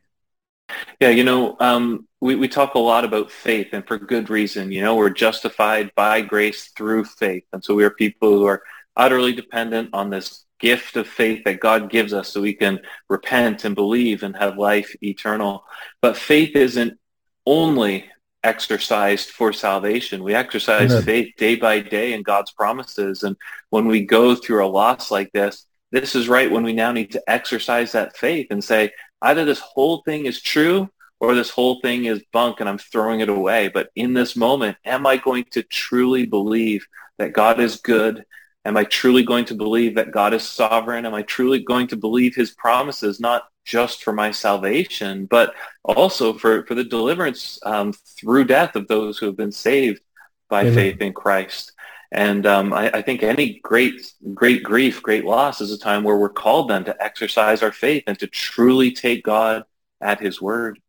Yeah, 0.99 1.09
you 1.09 1.23
know, 1.23 1.57
um, 1.59 2.07
we, 2.21 2.35
we 2.35 2.47
talk 2.47 2.75
a 2.75 2.79
lot 2.79 3.03
about 3.03 3.31
faith 3.31 3.69
and 3.73 3.85
for 3.85 3.97
good 3.97 4.29
reason. 4.29 4.71
You 4.71 4.81
know, 4.81 4.95
we're 4.95 5.09
justified 5.09 5.91
by 5.95 6.21
grace 6.21 6.71
through 6.77 7.05
faith. 7.05 7.43
And 7.51 7.63
so 7.63 7.75
we 7.75 7.83
are 7.83 7.89
people 7.89 8.29
who 8.29 8.45
are 8.45 8.63
utterly 8.95 9.33
dependent 9.33 9.89
on 9.93 10.09
this 10.09 10.45
gift 10.59 10.95
of 10.95 11.07
faith 11.07 11.43
that 11.43 11.59
God 11.59 11.89
gives 11.89 12.13
us 12.13 12.29
so 12.29 12.41
we 12.41 12.53
can 12.53 12.79
repent 13.09 13.65
and 13.65 13.75
believe 13.75 14.23
and 14.23 14.35
have 14.37 14.57
life 14.57 14.95
eternal. 15.03 15.65
But 16.01 16.15
faith 16.15 16.55
isn't 16.55 16.97
only 17.45 18.05
exercised 18.43 19.29
for 19.29 19.51
salvation. 19.51 20.23
We 20.23 20.33
exercise 20.33 20.91
Amen. 20.91 21.03
faith 21.03 21.33
day 21.37 21.55
by 21.55 21.79
day 21.79 22.13
in 22.13 22.23
God's 22.23 22.51
promises. 22.51 23.23
And 23.23 23.35
when 23.69 23.87
we 23.87 24.05
go 24.05 24.35
through 24.35 24.65
a 24.65 24.67
loss 24.67 25.11
like 25.11 25.31
this, 25.33 25.65
this 25.91 26.15
is 26.15 26.27
right 26.27 26.49
when 26.49 26.63
we 26.63 26.73
now 26.73 26.91
need 26.91 27.11
to 27.11 27.23
exercise 27.27 27.91
that 27.91 28.17
faith 28.17 28.47
and 28.49 28.63
say, 28.63 28.91
either 29.23 29.45
this 29.45 29.59
whole 29.59 30.03
thing 30.03 30.25
is 30.25 30.41
true 30.41 30.89
or 31.19 31.33
this 31.33 31.49
whole 31.49 31.79
thing 31.81 32.05
is 32.05 32.21
bunk 32.31 32.59
and 32.59 32.69
I'm 32.69 32.77
throwing 32.77 33.21
it 33.21 33.29
away. 33.29 33.69
But 33.69 33.89
in 33.95 34.13
this 34.13 34.35
moment, 34.35 34.77
am 34.85 35.07
I 35.07 35.17
going 35.17 35.45
to 35.51 35.63
truly 35.63 36.25
believe 36.25 36.85
that 37.17 37.33
God 37.33 37.59
is 37.59 37.77
good? 37.77 38.25
Am 38.65 38.77
I 38.77 38.83
truly 38.83 39.23
going 39.23 39.45
to 39.45 39.55
believe 39.55 39.95
that 39.95 40.11
God 40.11 40.33
is 40.33 40.43
sovereign? 40.43 41.05
Am 41.05 41.13
I 41.13 41.21
truly 41.23 41.59
going 41.59 41.87
to 41.87 41.97
believe 41.97 42.35
his 42.35 42.51
promises, 42.51 43.19
not 43.19 43.43
just 43.65 44.03
for 44.03 44.13
my 44.13 44.31
salvation, 44.31 45.25
but 45.25 45.53
also 45.83 46.33
for, 46.33 46.65
for 46.65 46.75
the 46.75 46.83
deliverance 46.83 47.59
um, 47.65 47.93
through 47.93 48.45
death 48.45 48.75
of 48.75 48.87
those 48.87 49.17
who 49.17 49.25
have 49.25 49.37
been 49.37 49.51
saved 49.51 50.01
by 50.49 50.61
Amen. 50.61 50.73
faith 50.73 51.01
in 51.01 51.13
Christ? 51.13 51.72
And 52.13 52.45
um, 52.45 52.73
I, 52.73 52.91
I, 52.91 53.01
think 53.01 53.23
any 53.23 53.59
great, 53.63 54.13
great 54.35 54.61
grief, 54.61 55.01
great 55.01 55.25
loss 55.25 55.61
is 55.61 55.71
a 55.71 55.79
time 55.79 56.03
where 56.03 56.15
we're 56.15 56.29
called 56.29 56.69
then 56.69 56.83
to 56.85 57.03
exercise 57.03 57.63
our 57.63 57.71
faith 57.71 58.03
and 58.05 58.19
to 58.19 58.27
truly 58.27 58.91
take 58.91 59.23
God 59.23 59.63
at 59.99 60.21
his 60.21 60.39
word. 60.39 60.79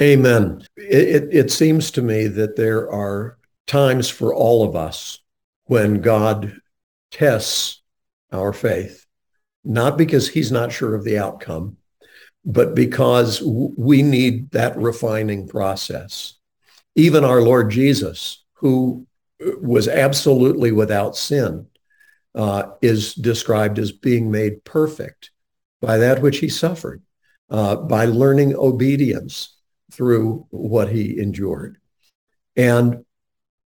Amen. 0.00 0.66
It, 0.76 1.08
it, 1.08 1.28
it 1.30 1.50
seems 1.52 1.92
to 1.92 2.02
me 2.02 2.26
that 2.26 2.56
there 2.56 2.90
are 2.90 3.38
times 3.68 4.08
for 4.10 4.34
all 4.34 4.68
of 4.68 4.74
us 4.74 5.20
when 5.66 6.00
God 6.00 6.60
tests 7.12 7.80
our 8.32 8.52
faith, 8.52 9.06
not 9.64 9.96
because 9.96 10.28
he's 10.28 10.50
not 10.50 10.72
sure 10.72 10.96
of 10.96 11.04
the 11.04 11.18
outcome, 11.18 11.76
but 12.44 12.74
because 12.74 13.40
we 13.40 14.02
need 14.02 14.50
that 14.50 14.76
refining 14.76 15.46
process. 15.46 16.34
Even 16.96 17.24
our 17.24 17.40
Lord 17.40 17.70
Jesus, 17.70 18.42
who 18.54 19.06
was 19.60 19.88
absolutely 19.88 20.72
without 20.72 21.16
sin, 21.16 21.66
uh, 22.34 22.70
is 22.80 23.14
described 23.14 23.78
as 23.78 23.92
being 23.92 24.30
made 24.30 24.64
perfect 24.64 25.30
by 25.80 25.98
that 25.98 26.22
which 26.22 26.38
he 26.38 26.48
suffered, 26.48 27.02
uh, 27.50 27.76
by 27.76 28.04
learning 28.04 28.54
obedience 28.54 29.56
through 29.92 30.46
what 30.50 30.88
he 30.88 31.18
endured. 31.20 31.78
And 32.56 33.04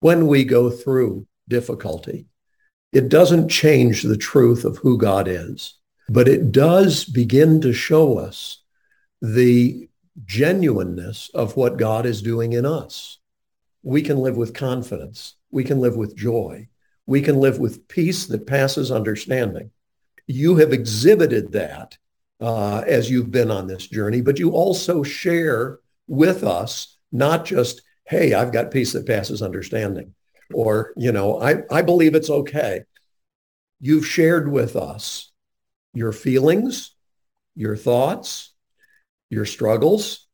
when 0.00 0.26
we 0.26 0.44
go 0.44 0.70
through 0.70 1.26
difficulty, 1.48 2.26
it 2.92 3.08
doesn't 3.08 3.48
change 3.48 4.02
the 4.02 4.16
truth 4.16 4.64
of 4.64 4.78
who 4.78 4.96
God 4.96 5.26
is, 5.28 5.78
but 6.08 6.28
it 6.28 6.52
does 6.52 7.04
begin 7.04 7.60
to 7.62 7.72
show 7.72 8.18
us 8.18 8.62
the 9.20 9.88
genuineness 10.24 11.30
of 11.34 11.56
what 11.56 11.76
God 11.76 12.06
is 12.06 12.22
doing 12.22 12.52
in 12.52 12.64
us. 12.64 13.18
We 13.82 14.02
can 14.02 14.18
live 14.18 14.36
with 14.36 14.54
confidence. 14.54 15.34
We 15.54 15.62
can 15.62 15.78
live 15.78 15.94
with 15.94 16.16
joy. 16.16 16.66
We 17.06 17.22
can 17.22 17.36
live 17.36 17.60
with 17.60 17.86
peace 17.86 18.26
that 18.26 18.48
passes 18.48 18.90
understanding. 18.90 19.70
You 20.26 20.56
have 20.56 20.72
exhibited 20.72 21.52
that 21.52 21.96
uh, 22.40 22.78
as 22.78 23.08
you've 23.08 23.30
been 23.30 23.52
on 23.52 23.68
this 23.68 23.86
journey, 23.86 24.20
but 24.20 24.40
you 24.40 24.50
also 24.50 25.04
share 25.04 25.78
with 26.08 26.42
us, 26.42 26.98
not 27.12 27.44
just, 27.44 27.82
hey, 28.04 28.34
I've 28.34 28.52
got 28.52 28.72
peace 28.72 28.94
that 28.94 29.06
passes 29.06 29.42
understanding, 29.42 30.14
or, 30.52 30.92
you 30.96 31.12
know, 31.12 31.40
I, 31.40 31.58
I 31.70 31.82
believe 31.82 32.16
it's 32.16 32.30
okay. 32.30 32.80
You've 33.80 34.06
shared 34.06 34.50
with 34.50 34.74
us 34.74 35.30
your 35.92 36.10
feelings, 36.10 36.96
your 37.54 37.76
thoughts, 37.76 38.52
your 39.30 39.44
struggles, 39.44 40.26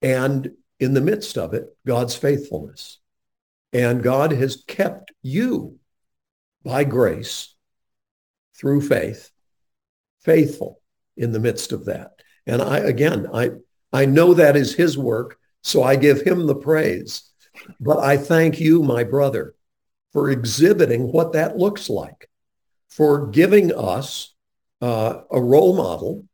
and 0.00 0.52
in 0.78 0.94
the 0.94 1.00
midst 1.00 1.38
of 1.38 1.54
it, 1.54 1.76
God's 1.84 2.14
faithfulness. 2.14 3.00
And 3.74 4.04
God 4.04 4.30
has 4.30 4.62
kept 4.68 5.10
you 5.22 5.78
by 6.64 6.84
grace 6.84 7.54
through 8.56 8.82
faith, 8.82 9.30
faithful 10.20 10.80
in 11.16 11.32
the 11.32 11.40
midst 11.40 11.72
of 11.72 11.86
that. 11.86 12.12
And 12.46 12.62
I, 12.62 12.78
again, 12.78 13.26
I, 13.34 13.50
I 13.92 14.06
know 14.06 14.34
that 14.34 14.56
is 14.56 14.74
his 14.74 14.96
work, 14.96 15.38
so 15.62 15.82
I 15.82 15.96
give 15.96 16.22
him 16.22 16.46
the 16.46 16.54
praise. 16.54 17.30
But 17.80 17.98
I 17.98 18.16
thank 18.16 18.60
you, 18.60 18.82
my 18.82 19.02
brother, 19.02 19.54
for 20.12 20.30
exhibiting 20.30 21.10
what 21.10 21.32
that 21.32 21.56
looks 21.56 21.90
like, 21.90 22.30
for 22.88 23.26
giving 23.26 23.74
us 23.74 24.34
uh, 24.80 25.22
a 25.32 25.40
role 25.40 25.76
model 25.76 26.26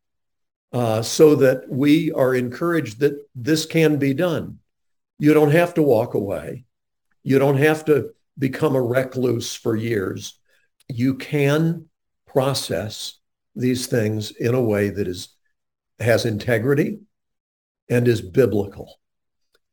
uh, 0.73 1.01
so 1.01 1.37
that 1.37 1.69
we 1.69 2.13
are 2.13 2.35
encouraged 2.35 3.01
that 3.01 3.15
this 3.35 3.65
can 3.65 3.97
be 3.97 4.13
done. 4.13 4.59
You 5.19 5.33
don't 5.33 5.53
have 5.53 5.75
to 5.75 5.83
walk 5.83 6.15
away. 6.15 6.65
You 7.23 7.39
don't 7.39 7.59
have 7.59 7.85
to 7.87 8.11
become 8.39 8.75
a 8.75 8.83
recluse 8.83 9.55
for 9.55 9.77
years. 9.77 10.39
You 10.89 11.15
can 11.15 11.87
process 12.27 13.19
these 13.55 13.87
things 13.87 14.31
in 14.31 14.55
a 14.55 14.63
way 14.63 14.91
that 14.91 15.09
is 15.09 15.37
has 15.99 16.25
integrity 16.25 17.01
and 17.91 18.09
is 18.09 18.23
biblical. 18.23 18.99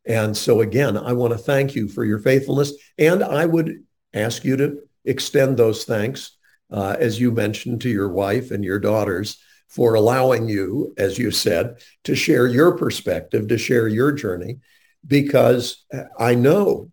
And 0.06 0.36
so 0.36 0.62
again, 0.62 0.98
I 0.98 1.14
want 1.14 1.34
to 1.34 1.40
thank 1.40 1.76
you 1.76 1.88
for 1.88 2.04
your 2.04 2.20
faithfulness. 2.20 2.74
And 2.98 3.24
I 3.24 3.46
would 3.46 3.84
ask 4.14 4.44
you 4.44 4.58
to 4.58 4.80
extend 5.06 5.58
those 5.58 5.86
thanks, 5.86 6.38
uh, 6.72 6.96
as 7.00 7.20
you 7.20 7.32
mentioned, 7.32 7.82
to 7.82 7.90
your 7.90 8.10
wife 8.10 8.52
and 8.52 8.64
your 8.64 8.80
daughters 8.80 9.38
for 9.68 9.94
allowing 9.94 10.50
you, 10.50 10.94
as 10.98 11.18
you 11.18 11.30
said, 11.32 11.78
to 12.06 12.16
share 12.16 12.48
your 12.48 12.78
perspective, 12.78 13.48
to 13.48 13.58
share 13.58 13.88
your 13.88 14.12
journey, 14.12 14.60
because 15.06 15.86
I 16.18 16.36
know 16.36 16.92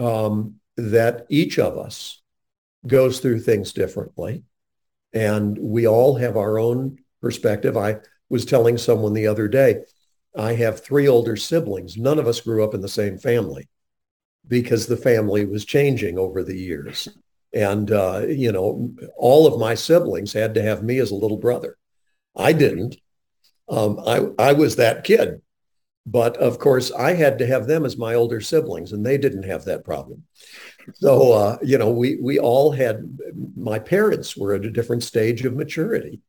um, 0.00 0.56
that 0.76 1.26
each 1.28 1.58
of 1.58 1.76
us 1.78 2.22
goes 2.86 3.20
through 3.20 3.40
things 3.40 3.72
differently. 3.72 4.44
And 5.12 5.58
we 5.58 5.86
all 5.86 6.16
have 6.16 6.36
our 6.36 6.58
own 6.58 6.98
perspective. 7.20 7.76
I 7.76 7.96
was 8.28 8.44
telling 8.44 8.78
someone 8.78 9.12
the 9.12 9.26
other 9.26 9.48
day, 9.48 9.82
I 10.36 10.54
have 10.54 10.80
three 10.80 11.08
older 11.08 11.36
siblings. 11.36 11.96
None 11.96 12.18
of 12.18 12.26
us 12.26 12.40
grew 12.40 12.64
up 12.64 12.74
in 12.74 12.80
the 12.80 12.88
same 12.88 13.18
family 13.18 13.68
because 14.46 14.86
the 14.86 14.96
family 14.96 15.44
was 15.44 15.64
changing 15.64 16.18
over 16.18 16.42
the 16.42 16.56
years. 16.56 17.08
And, 17.52 17.90
uh, 17.90 18.26
you 18.28 18.52
know, 18.52 18.94
all 19.16 19.46
of 19.46 19.60
my 19.60 19.74
siblings 19.74 20.32
had 20.32 20.54
to 20.54 20.62
have 20.62 20.84
me 20.84 20.98
as 20.98 21.10
a 21.10 21.16
little 21.16 21.36
brother. 21.36 21.76
I 22.36 22.52
didn't. 22.52 22.96
Um, 23.68 24.00
I, 24.06 24.28
I 24.38 24.52
was 24.52 24.76
that 24.76 25.04
kid. 25.04 25.42
But 26.06 26.36
of 26.38 26.58
course, 26.58 26.90
I 26.90 27.14
had 27.14 27.38
to 27.38 27.46
have 27.46 27.66
them 27.66 27.84
as 27.84 27.96
my 27.96 28.14
older 28.14 28.40
siblings, 28.40 28.92
and 28.92 29.04
they 29.04 29.18
didn't 29.18 29.44
have 29.44 29.64
that 29.64 29.84
problem. 29.84 30.24
So, 30.94 31.32
uh, 31.32 31.58
you 31.62 31.78
know, 31.78 31.90
we, 31.90 32.16
we 32.16 32.38
all 32.38 32.72
had, 32.72 33.18
my 33.56 33.78
parents 33.78 34.36
were 34.36 34.54
at 34.54 34.64
a 34.64 34.70
different 34.70 35.02
stage 35.02 35.44
of 35.44 35.54
maturity 35.54 36.20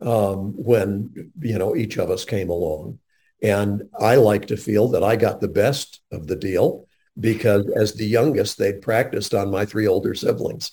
um, 0.00 0.52
when, 0.56 1.32
you 1.40 1.58
know, 1.58 1.76
each 1.76 1.98
of 1.98 2.10
us 2.10 2.24
came 2.24 2.50
along. 2.50 2.98
And 3.42 3.84
I 3.98 4.16
like 4.16 4.46
to 4.46 4.56
feel 4.56 4.88
that 4.88 5.02
I 5.02 5.16
got 5.16 5.40
the 5.40 5.48
best 5.48 6.00
of 6.10 6.26
the 6.26 6.36
deal 6.36 6.86
because 7.18 7.70
as 7.74 7.94
the 7.94 8.06
youngest, 8.06 8.58
they'd 8.58 8.82
practiced 8.82 9.34
on 9.34 9.50
my 9.50 9.64
three 9.66 9.86
older 9.86 10.14
siblings. 10.14 10.72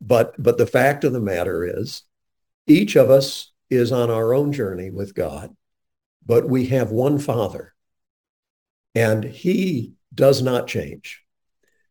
But 0.00 0.34
but 0.38 0.58
the 0.58 0.66
fact 0.66 1.04
of 1.04 1.12
the 1.12 1.20
matter 1.20 1.64
is 1.64 2.02
Each 2.68 2.96
of 2.96 3.10
us 3.10 3.50
is 3.70 3.90
on 3.92 4.10
our 4.10 4.34
own 4.34 4.52
journey 4.52 4.90
with 4.90 5.14
God, 5.14 5.56
but 6.28 6.48
we 6.48 6.66
have 6.66 6.92
one 6.92 7.18
Father, 7.18 7.74
and 8.94 9.24
He 9.24 9.94
does 10.14 10.42
not 10.42 10.68
change. 10.68 11.24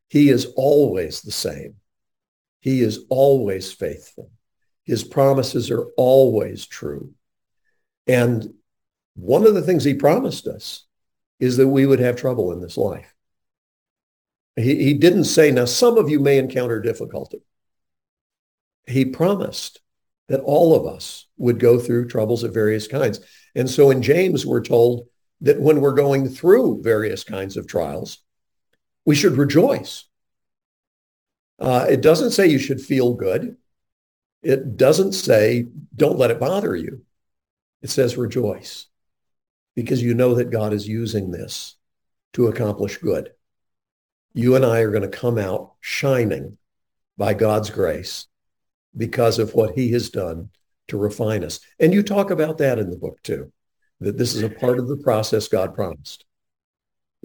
He 0.08 0.30
is 0.30 0.46
always 0.56 1.22
the 1.22 1.32
same. 1.32 1.76
He 2.62 2.82
is 2.82 3.06
always 3.10 3.74
faithful. 3.74 4.32
His 4.84 5.04
promises 5.04 5.70
are 5.72 5.88
always 5.98 6.66
true. 6.66 7.14
And 8.06 8.54
one 9.16 9.46
of 9.46 9.54
the 9.54 9.62
things 9.62 9.84
he 9.84 9.96
promised 9.96 10.48
us 10.48 10.86
is 11.40 11.58
that 11.58 11.68
we 11.68 11.86
would 11.86 12.00
have 12.00 12.16
trouble 12.16 12.52
in 12.54 12.62
this 12.62 12.78
life. 12.78 13.14
He, 14.56 14.84
he 14.84 14.94
didn't 14.94 15.26
say, 15.26 15.52
now 15.52 15.66
some 15.66 15.98
of 15.98 16.10
you 16.10 16.20
may 16.20 16.38
encounter 16.38 16.80
difficulty. 16.80 17.42
He 18.86 19.06
promised 19.06 19.82
that 20.28 20.42
all 20.42 20.76
of 20.76 20.94
us 20.94 21.26
would 21.38 21.60
go 21.60 21.80
through 21.80 22.08
troubles 22.08 22.44
of 22.44 22.54
various 22.54 22.88
kinds. 22.88 23.20
And 23.56 23.70
so 23.70 23.92
in 23.92 24.02
James, 24.02 24.46
we're 24.46 24.62
told 24.62 25.08
that 25.42 25.60
when 25.60 25.82
we're 25.82 25.94
going 25.94 26.30
through 26.30 26.82
various 26.82 27.24
kinds 27.24 27.58
of 27.58 27.68
trials, 27.68 28.20
we 29.06 29.16
should 29.16 29.38
rejoice. 29.38 30.06
Uh, 31.60 31.88
it 31.90 32.02
doesn't 32.02 32.32
say 32.32 32.48
you 32.48 32.60
should 32.60 32.82
feel 32.82 33.14
good. 33.14 33.56
It 34.44 34.78
doesn't 34.78 35.14
say 35.14 35.66
don't 35.96 36.20
let 36.20 36.32
it 36.32 36.40
bother 36.40 36.76
you. 36.76 37.04
It 37.82 37.90
says 37.90 38.18
rejoice 38.18 38.88
because 39.76 40.02
you 40.02 40.14
know 40.14 40.36
that 40.36 40.52
God 40.52 40.74
is 40.74 40.88
using 40.88 41.32
this 41.32 41.76
to 42.34 42.48
accomplish 42.48 42.98
good. 42.98 43.32
You 44.34 44.56
and 44.56 44.66
I 44.66 44.80
are 44.80 44.92
going 44.92 45.10
to 45.10 45.18
come 45.18 45.38
out 45.38 45.74
shining 45.82 46.58
by 47.18 47.34
God's 47.34 47.70
grace 47.70 48.28
because 48.96 49.40
of 49.40 49.54
what 49.54 49.76
he 49.76 49.92
has 49.92 50.10
done 50.10 50.50
to 50.88 50.98
refine 50.98 51.44
us. 51.44 51.60
And 51.80 51.94
you 51.94 52.04
talk 52.04 52.32
about 52.32 52.58
that 52.60 52.80
in 52.80 52.90
the 52.90 52.98
book 52.98 53.22
too, 53.24 53.52
that 54.00 54.18
this 54.18 54.36
is 54.36 54.44
a 54.44 54.50
part 54.50 54.80
of 54.80 54.88
the 54.88 54.98
process 54.98 55.48
God 55.48 55.76
promised. 55.76 56.26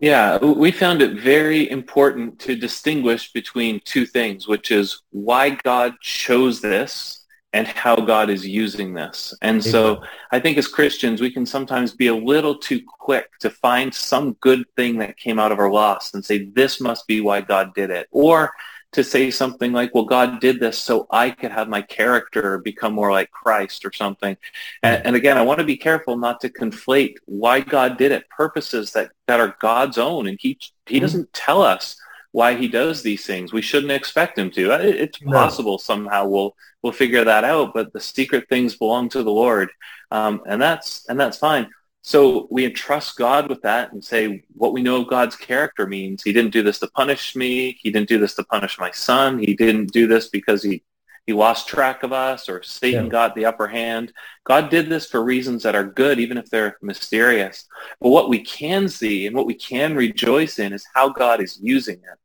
Yeah, 0.01 0.39
we 0.39 0.73
found 0.73 1.03
it 1.03 1.21
very 1.21 1.71
important 1.71 2.39
to 2.41 2.57
distinguish 2.57 3.33
between 3.33 3.81
two 3.85 4.07
things, 4.07 4.49
which 4.49 4.71
is 4.71 5.03
why 5.11 5.51
God 5.51 5.95
chose 6.01 6.61
this 6.61 7.25
and 7.53 7.67
how 7.67 7.97
God 7.97 8.31
is 8.31 8.47
using 8.47 8.95
this. 8.95 9.35
And 9.43 9.63
so 9.63 10.03
I 10.31 10.41
think 10.41 10.57
as 10.57 10.67
Christians, 10.67 11.21
we 11.21 11.31
can 11.31 11.45
sometimes 11.45 11.95
be 11.95 12.07
a 12.07 12.15
little 12.15 12.57
too 12.57 12.81
quick 12.99 13.29
to 13.41 13.51
find 13.51 13.95
some 13.95 14.33
good 14.41 14.65
thing 14.75 14.97
that 14.99 15.19
came 15.19 15.39
out 15.39 15.53
of 15.53 15.59
our 15.59 15.71
loss 15.71 16.15
and 16.15 16.25
say, 16.25 16.47
this 16.47 16.81
must 16.81 17.07
be 17.07 17.21
why 17.21 17.43
God 17.43 17.75
did 17.75 17.91
it. 17.91 18.09
Or 18.11 18.51
to 18.93 19.03
say 19.03 19.31
something 19.31 19.73
like, 19.73 19.95
well, 19.95 20.05
God 20.05 20.41
did 20.41 20.61
this 20.61 20.79
so 20.79 21.07
I 21.11 21.31
could 21.31 21.51
have 21.51 21.69
my 21.69 21.81
character 21.81 22.59
become 22.59 22.93
more 22.93 23.11
like 23.11 23.31
Christ 23.31 23.87
or 23.87 23.93
something. 23.93 24.37
And, 24.83 25.07
and, 25.07 25.17
again, 25.17 25.39
I 25.39 25.43
want 25.43 25.61
to 25.61 25.65
be 25.65 25.79
careful 25.79 26.17
not 26.17 26.41
to 26.43 26.51
conflate 26.51 27.17
why 27.25 27.61
God 27.61 27.97
did 27.97 28.13
it, 28.13 28.29
purposes 28.29 28.93
that, 28.93 29.13
that 29.27 29.41
are 29.41 29.57
God's 29.61 29.97
own. 29.97 30.27
And 30.27 30.39
he, 30.41 30.59
he 30.87 30.97
mm-hmm. 30.97 31.03
doesn't 31.03 31.33
tell 31.33 31.63
us 31.63 31.97
why 32.33 32.55
he 32.55 32.69
does 32.69 33.03
these 33.03 33.27
things. 33.27 33.53
We 33.53 33.63
shouldn't 33.63 33.93
expect 33.93 34.39
him 34.39 34.51
to. 34.53 34.73
It's 34.73 35.19
possible 35.19 35.79
somehow 35.79 36.27
we'll, 36.27 36.55
we'll 36.83 36.93
figure 36.93 37.25
that 37.25 37.45
out, 37.45 37.73
but 37.75 37.93
the 37.93 38.01
secret 38.01 38.49
things 38.49 38.77
belong 38.77 39.09
to 39.11 39.23
the 39.23 39.31
Lord. 39.31 39.71
Um, 40.11 40.43
and 40.47 40.61
that's, 40.61 41.07
and 41.09 41.19
that's 41.19 41.39
fine. 41.39 41.71
So 42.03 42.49
we 42.51 42.65
entrust 42.65 43.17
God 43.17 43.49
with 43.49 43.63
that 43.63 43.93
and 43.93 44.05
say 44.05 44.43
what 44.55 44.73
we 44.73 44.83
know 44.83 45.01
of 45.01 45.09
God's 45.09 45.37
character 45.37 45.87
means. 45.87 46.25
He 46.25 46.33
didn't 46.33 46.53
do 46.53 46.63
this 46.63 46.81
to 46.81 46.89
punish 46.89 47.37
me. 47.37 47.79
He 47.81 47.93
didn't 47.93 48.09
do 48.09 48.19
this 48.19 48.35
to 48.35 48.45
punish 48.45 48.79
my 48.79 48.91
son. 48.91 49.39
He 49.39 49.55
didn't 49.55 49.93
do 49.93 50.09
this 50.09 50.29
because 50.29 50.65
he, 50.65 50.83
he 51.27 51.33
lost 51.33 51.69
track 51.69 52.03
of 52.03 52.13
us 52.13 52.49
or 52.49 52.61
Satan 52.65 53.05
yeah. 53.05 53.11
got 53.11 53.37
the 53.37 53.45
upper 53.45 53.69
hand. 53.69 54.13
God 54.43 54.69
did 54.69 54.89
this 54.89 55.07
for 55.07 55.23
reasons 55.23 55.63
that 55.63 55.77
are 55.77 55.85
good, 55.85 56.19
even 56.19 56.39
if 56.39 56.51
they're 56.51 56.77
mysterious. 56.83 57.67
But 58.01 58.09
what 58.09 58.29
we 58.29 58.41
can 58.41 58.89
see 58.89 59.29
and 59.29 59.37
what 59.37 59.47
we 59.47 59.55
can 59.55 59.95
rejoice 59.95 60.59
in 60.59 60.73
is 60.73 60.85
how 60.93 61.11
God 61.11 61.41
is 61.41 61.61
using 61.63 61.99
it. 61.99 62.19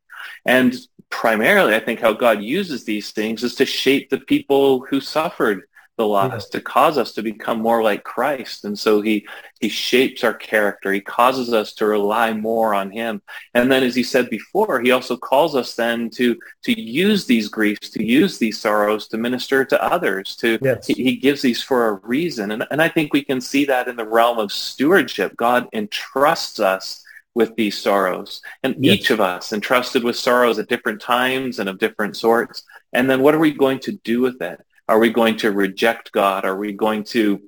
And 0.46 0.76
primarily, 1.12 1.76
I 1.76 1.80
think 1.80 2.00
how 2.00 2.14
God 2.14 2.42
uses 2.42 2.84
these 2.84 3.12
things 3.12 3.44
is 3.44 3.54
to 3.56 3.66
shape 3.66 4.10
the 4.10 4.20
people 4.22 4.80
who 4.90 5.00
suffered 5.00 5.68
the 5.98 6.08
loss 6.08 6.46
yeah. 6.46 6.60
to 6.60 6.62
cause 6.62 6.98
us 6.98 7.12
to 7.14 7.24
become 7.24 7.60
more 7.60 7.82
like 7.82 8.04
Christ. 8.04 8.66
And 8.66 8.78
so 8.78 9.02
he, 9.02 9.28
he 9.60 9.68
shapes 9.68 10.24
our 10.24 10.34
character. 10.34 10.94
He 10.94 11.02
causes 11.02 11.54
us 11.54 11.74
to 11.74 11.88
rely 11.88 12.34
more 12.34 12.74
on 12.74 12.92
him. 12.92 13.22
And 13.56 13.72
then 13.72 13.84
as 13.84 13.96
he 13.96 14.04
said 14.04 14.30
before, 14.30 14.80
he 14.80 14.92
also 14.92 15.18
calls 15.18 15.56
us 15.56 15.76
then 15.76 16.10
to, 16.12 16.38
to 16.64 16.80
use 16.80 17.26
these 17.26 17.50
griefs, 17.50 17.90
to 17.90 18.04
use 18.04 18.38
these 18.38 18.60
sorrows 18.60 19.08
to 19.10 19.18
minister 19.18 19.66
to 19.66 19.84
others, 19.84 20.36
to, 20.38 20.60
yes. 20.62 20.86
he, 20.86 20.94
he 20.94 21.16
gives 21.18 21.42
these 21.42 21.64
for 21.64 21.90
a 21.90 21.94
reason. 21.94 22.52
And, 22.52 22.66
and 22.70 22.82
I 22.82 22.90
think 22.90 23.12
we 23.12 23.24
can 23.24 23.42
see 23.42 23.66
that 23.66 23.88
in 23.88 23.96
the 23.96 24.08
realm 24.08 24.38
of 24.38 24.52
stewardship. 24.52 25.36
God 25.36 25.68
entrusts 25.74 26.60
us 26.60 27.04
with 27.34 27.56
these 27.56 27.78
sorrows 27.78 28.42
and 28.64 28.76
yes. 28.80 28.96
each 28.96 29.10
of 29.12 29.22
us 29.22 29.54
entrusted 29.54 30.04
with 30.04 30.16
sorrows 30.16 30.58
at 30.58 30.68
different 30.68 31.00
times 31.00 31.60
and 31.60 31.70
of 31.70 31.78
different 31.78 32.18
sorts. 32.18 32.64
And 32.94 33.08
then 33.08 33.22
what 33.22 33.36
are 33.36 33.40
we 33.40 33.52
going 33.52 33.80
to 33.82 33.92
do 34.04 34.22
with 34.22 34.42
it? 34.42 34.60
Are 34.88 35.00
we 35.00 35.10
going 35.10 35.38
to 35.38 35.52
reject 35.52 36.12
God? 36.12 36.46
Are 36.46 36.58
we 36.58 36.74
going 36.74 37.04
to 37.06 37.42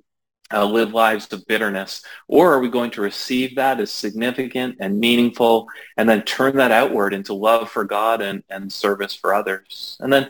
uh, 0.51 0.65
live 0.65 0.93
lives 0.93 1.31
of 1.31 1.45
bitterness? 1.47 2.03
Or 2.27 2.53
are 2.53 2.59
we 2.59 2.69
going 2.69 2.91
to 2.91 3.01
receive 3.01 3.55
that 3.55 3.79
as 3.79 3.91
significant 3.91 4.77
and 4.79 4.99
meaningful 4.99 5.67
and 5.97 6.09
then 6.09 6.23
turn 6.23 6.57
that 6.57 6.71
outward 6.71 7.13
into 7.13 7.33
love 7.33 7.69
for 7.69 7.83
God 7.83 8.21
and, 8.21 8.43
and 8.49 8.71
service 8.71 9.13
for 9.13 9.33
others? 9.33 9.97
And 9.99 10.11
then 10.11 10.29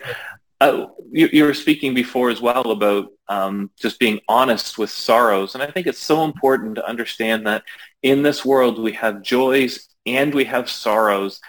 uh, 0.60 0.86
you, 1.10 1.28
you, 1.32 1.44
were 1.44 1.54
speaking 1.54 1.94
before 1.94 2.28
as 2.28 2.42
well 2.42 2.70
about 2.70 3.06
um, 3.28 3.70
just 3.78 3.98
being 3.98 4.20
honest 4.28 4.76
with 4.76 4.90
sorrows. 4.90 5.54
And 5.54 5.62
I 5.62 5.70
think 5.70 5.86
it's 5.86 5.98
so 5.98 6.24
important 6.24 6.74
to 6.74 6.86
understand 6.86 7.46
that 7.46 7.62
in 8.02 8.22
this 8.22 8.44
world 8.44 8.78
we 8.78 8.92
have 8.92 9.22
joys 9.22 9.88
and 10.04 10.34
we 10.34 10.44
have 10.44 10.68
sorrows 10.68 11.40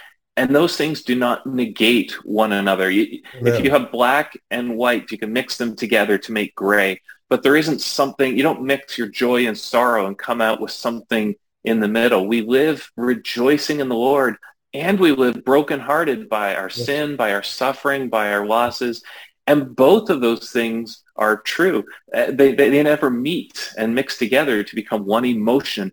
and 0.42 0.56
those 0.56 0.76
things 0.76 1.04
do 1.04 1.14
not 1.14 1.46
negate 1.46 2.14
one 2.26 2.52
another. 2.52 2.90
You, 2.90 3.22
If 3.42 3.64
you 3.64 3.70
have 3.70 3.92
black 3.92 4.36
and 4.50 4.76
white, 4.76 5.12
you 5.12 5.20
can 5.20 5.32
mix 5.32 5.56
them 5.56 5.76
together 5.76 6.18
to 6.18 6.32
make 6.32 6.56
gray. 6.56 7.00
But 7.30 7.44
there 7.44 7.56
isn't 7.56 7.80
something, 7.80 8.36
you 8.36 8.42
don't 8.42 8.64
mix 8.64 8.98
your 8.98 9.08
joy 9.08 9.46
and 9.46 9.56
sorrow 9.56 10.08
and 10.08 10.18
come 10.18 10.42
out 10.42 10.60
with 10.60 10.72
something 10.72 11.36
in 11.64 11.80
the 11.80 11.88
middle. 11.88 12.26
We 12.26 12.42
live 12.42 12.92
rejoicing 12.98 13.82
in 13.82 13.88
the 13.88 13.96
Lord 13.96 14.36
and 14.74 15.00
we 15.00 15.12
live 15.12 15.46
brokenhearted 15.46 16.28
by 16.28 16.56
our 16.56 16.72
yes. 16.74 16.88
sin, 16.88 17.16
by 17.16 17.34
our 17.34 17.44
suffering, 17.44 18.10
by 18.10 18.34
our 18.34 18.48
losses. 18.48 19.04
And 19.46 19.76
both 19.76 20.10
of 20.10 20.22
those 20.22 20.50
things 20.50 21.04
are 21.18 21.38
true. 21.38 21.84
Uh, 22.12 22.32
they, 22.32 22.56
they, 22.56 22.72
they 22.72 22.82
never 22.82 23.12
meet 23.12 23.74
and 23.78 23.94
mix 23.94 24.18
together 24.18 24.64
to 24.64 24.76
become 24.76 25.06
one 25.06 25.26
emotion. 25.26 25.92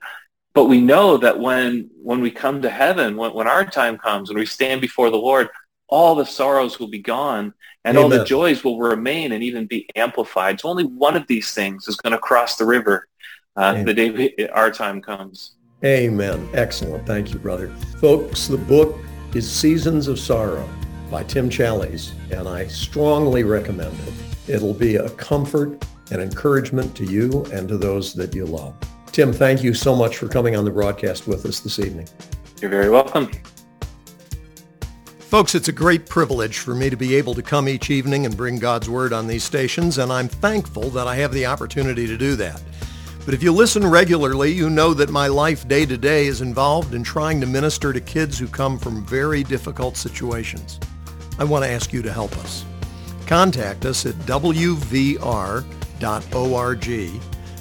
But 0.59 0.65
we 0.65 0.81
know 0.81 1.17
that 1.19 1.39
when 1.39 1.89
when 2.03 2.21
we 2.21 2.33
come 2.33 2.63
to 2.63 2.69
heaven, 2.69 3.17
when, 3.17 3.33
when 3.33 3.47
our 3.47 3.65
time 3.65 3.97
comes, 3.97 4.29
when 4.29 4.41
we 4.41 4.45
stand 4.45 4.81
before 4.81 5.09
the 5.09 5.17
Lord, 5.17 5.51
all 5.87 6.17
the 6.17 6.27
sorrows 6.27 6.81
will 6.81 6.89
be 6.89 6.99
gone 6.99 7.55
and 7.85 7.97
Amen. 7.97 8.03
all 8.03 8.19
the 8.19 8.25
joys 8.25 8.65
will 8.65 8.81
remain 8.81 9.31
and 9.31 9.45
even 9.45 9.67
be 9.67 9.89
amplified. 9.95 10.59
So 10.59 10.69
only 10.69 10.83
one 10.83 11.17
of 11.17 11.29
these 11.29 11.55
things 11.55 11.87
is 11.87 11.95
going 11.95 12.11
to 12.11 12.19
cross 12.19 12.57
the 12.57 12.65
river 12.65 13.07
uh, 13.55 13.85
the 13.85 13.95
day 13.95 14.11
we, 14.11 14.49
our 14.49 14.73
time 14.73 15.01
comes. 15.01 15.53
Amen. 15.85 16.49
Excellent. 16.55 17.07
Thank 17.07 17.33
you, 17.33 17.39
brother. 17.39 17.69
Folks, 18.01 18.49
the 18.49 18.59
book 18.59 18.99
is 19.37 19.49
Seasons 19.49 20.09
of 20.09 20.19
Sorrow 20.19 20.69
by 21.09 21.23
Tim 21.23 21.49
Challies, 21.49 22.11
and 22.33 22.49
I 22.49 22.67
strongly 22.67 23.45
recommend 23.45 23.97
it. 24.09 24.15
It'll 24.57 24.75
be 24.75 24.97
a 24.97 25.09
comfort 25.11 25.87
and 26.11 26.21
encouragement 26.21 26.97
to 26.97 27.05
you 27.05 27.45
and 27.53 27.69
to 27.69 27.79
those 27.79 28.13
that 28.15 28.35
you 28.35 28.45
love. 28.45 28.75
Tim, 29.13 29.33
thank 29.33 29.63
you 29.63 29.75
so 29.75 29.97
much 29.97 30.17
for 30.17 30.29
coming 30.29 30.57
on 30.57 30.65
the 30.65 30.71
broadcast 30.71 31.27
with 31.27 31.45
us 31.45 31.61
this 31.61 31.79
evening. 31.79 32.09
You're 32.61 32.71
very 32.71 32.91
welcome. 32.91 33.31
Folks, 35.19 35.55
it's 35.55 35.69
a 35.69 35.73
great 35.73 36.09
privilege 36.09 36.59
for 36.59 36.75
me 36.75 36.89
to 36.89 36.97
be 36.97 37.15
able 37.15 37.35
to 37.35 37.43
come 37.43 37.69
each 37.69 37.91
evening 37.91 38.25
and 38.25 38.35
bring 38.37 38.59
God's 38.59 38.89
Word 38.89 39.13
on 39.13 39.27
these 39.27 39.45
stations, 39.45 39.99
and 39.99 40.11
I'm 40.11 40.29
thankful 40.29 40.89
that 40.91 41.07
I 41.07 41.17
have 41.17 41.33
the 41.33 41.45
opportunity 41.45 42.07
to 42.07 42.17
do 42.17 42.35
that. 42.37 42.63
But 43.27 43.35
if 43.35 43.43
you 43.43 43.53
listen 43.53 43.87
regularly, 43.87 44.51
you 44.53 44.71
know 44.71 44.95
that 44.95 45.11
my 45.11 45.27
life 45.27 45.69
day 45.69 45.85
to 45.85 45.99
day 45.99 46.29
is 46.29 46.41
involved 46.41 46.95
in 46.95 47.05
trying 47.05 47.43
to 47.43 47.47
minister 47.47 47.93
to 47.93 48.01
kids 48.01 48.39
who 48.39 48.49
come 48.49 48.79
from 48.79 49.05
very 49.05 49.45
difficult 49.45 49.99
situations. 49.99 50.81
I 51.39 51.45
want 51.45 51.63
to 51.63 51.71
ask 51.71 51.93
you 51.93 52.01
to 52.01 52.11
help 52.11 52.35
us. 52.39 52.65
Contact 53.27 53.85
us 53.85 54.07
at 54.07 54.15
wvr.org 54.21 55.21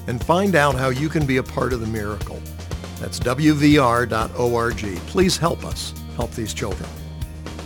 and 0.08 0.24
find 0.24 0.56
out 0.56 0.76
how 0.76 0.89
you 0.89 1.10
can 1.10 1.26
be 1.26 1.38
a 1.38 1.43
part 1.43 1.74
of 1.74 1.82
the 1.82 1.88
miracle. 1.88 2.41
That's 3.00 3.20
wvr.org. 3.20 4.98
Please 5.08 5.38
help 5.38 5.63
us 5.63 5.93
help 6.15 6.32
these 6.32 6.54
children. 6.54 6.89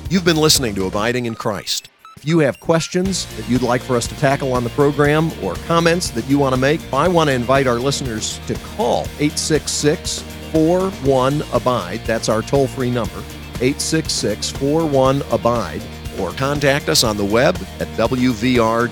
You've 0.09 0.25
been 0.25 0.37
listening 0.37 0.75
to 0.75 0.87
Abiding 0.87 1.25
in 1.25 1.35
Christ. 1.35 1.87
If 2.17 2.25
you 2.27 2.39
have 2.39 2.59
questions 2.59 3.25
that 3.37 3.49
you'd 3.49 3.63
like 3.63 3.81
for 3.81 3.95
us 3.95 4.05
to 4.07 4.15
tackle 4.15 4.53
on 4.53 4.63
the 4.63 4.69
program 4.71 5.31
or 5.41 5.55
comments 5.65 6.11
that 6.11 6.29
you 6.29 6.37
want 6.37 6.53
to 6.53 6.61
make, 6.61 6.81
I 6.93 7.07
want 7.07 7.29
to 7.29 7.33
invite 7.33 7.65
our 7.65 7.79
listeners 7.79 8.39
to 8.45 8.53
call 8.75 9.03
866 9.19 10.19
41 10.51 11.43
Abide. 11.53 12.01
That's 12.05 12.29
our 12.29 12.41
toll 12.41 12.67
free 12.67 12.91
number, 12.91 13.23
866 13.55 14.51
41 14.51 15.23
Abide, 15.31 15.81
or 16.19 16.31
contact 16.33 16.89
us 16.89 17.03
on 17.03 17.17
the 17.17 17.25
web 17.25 17.55
at 17.79 17.87
wvr.org. 17.97 18.91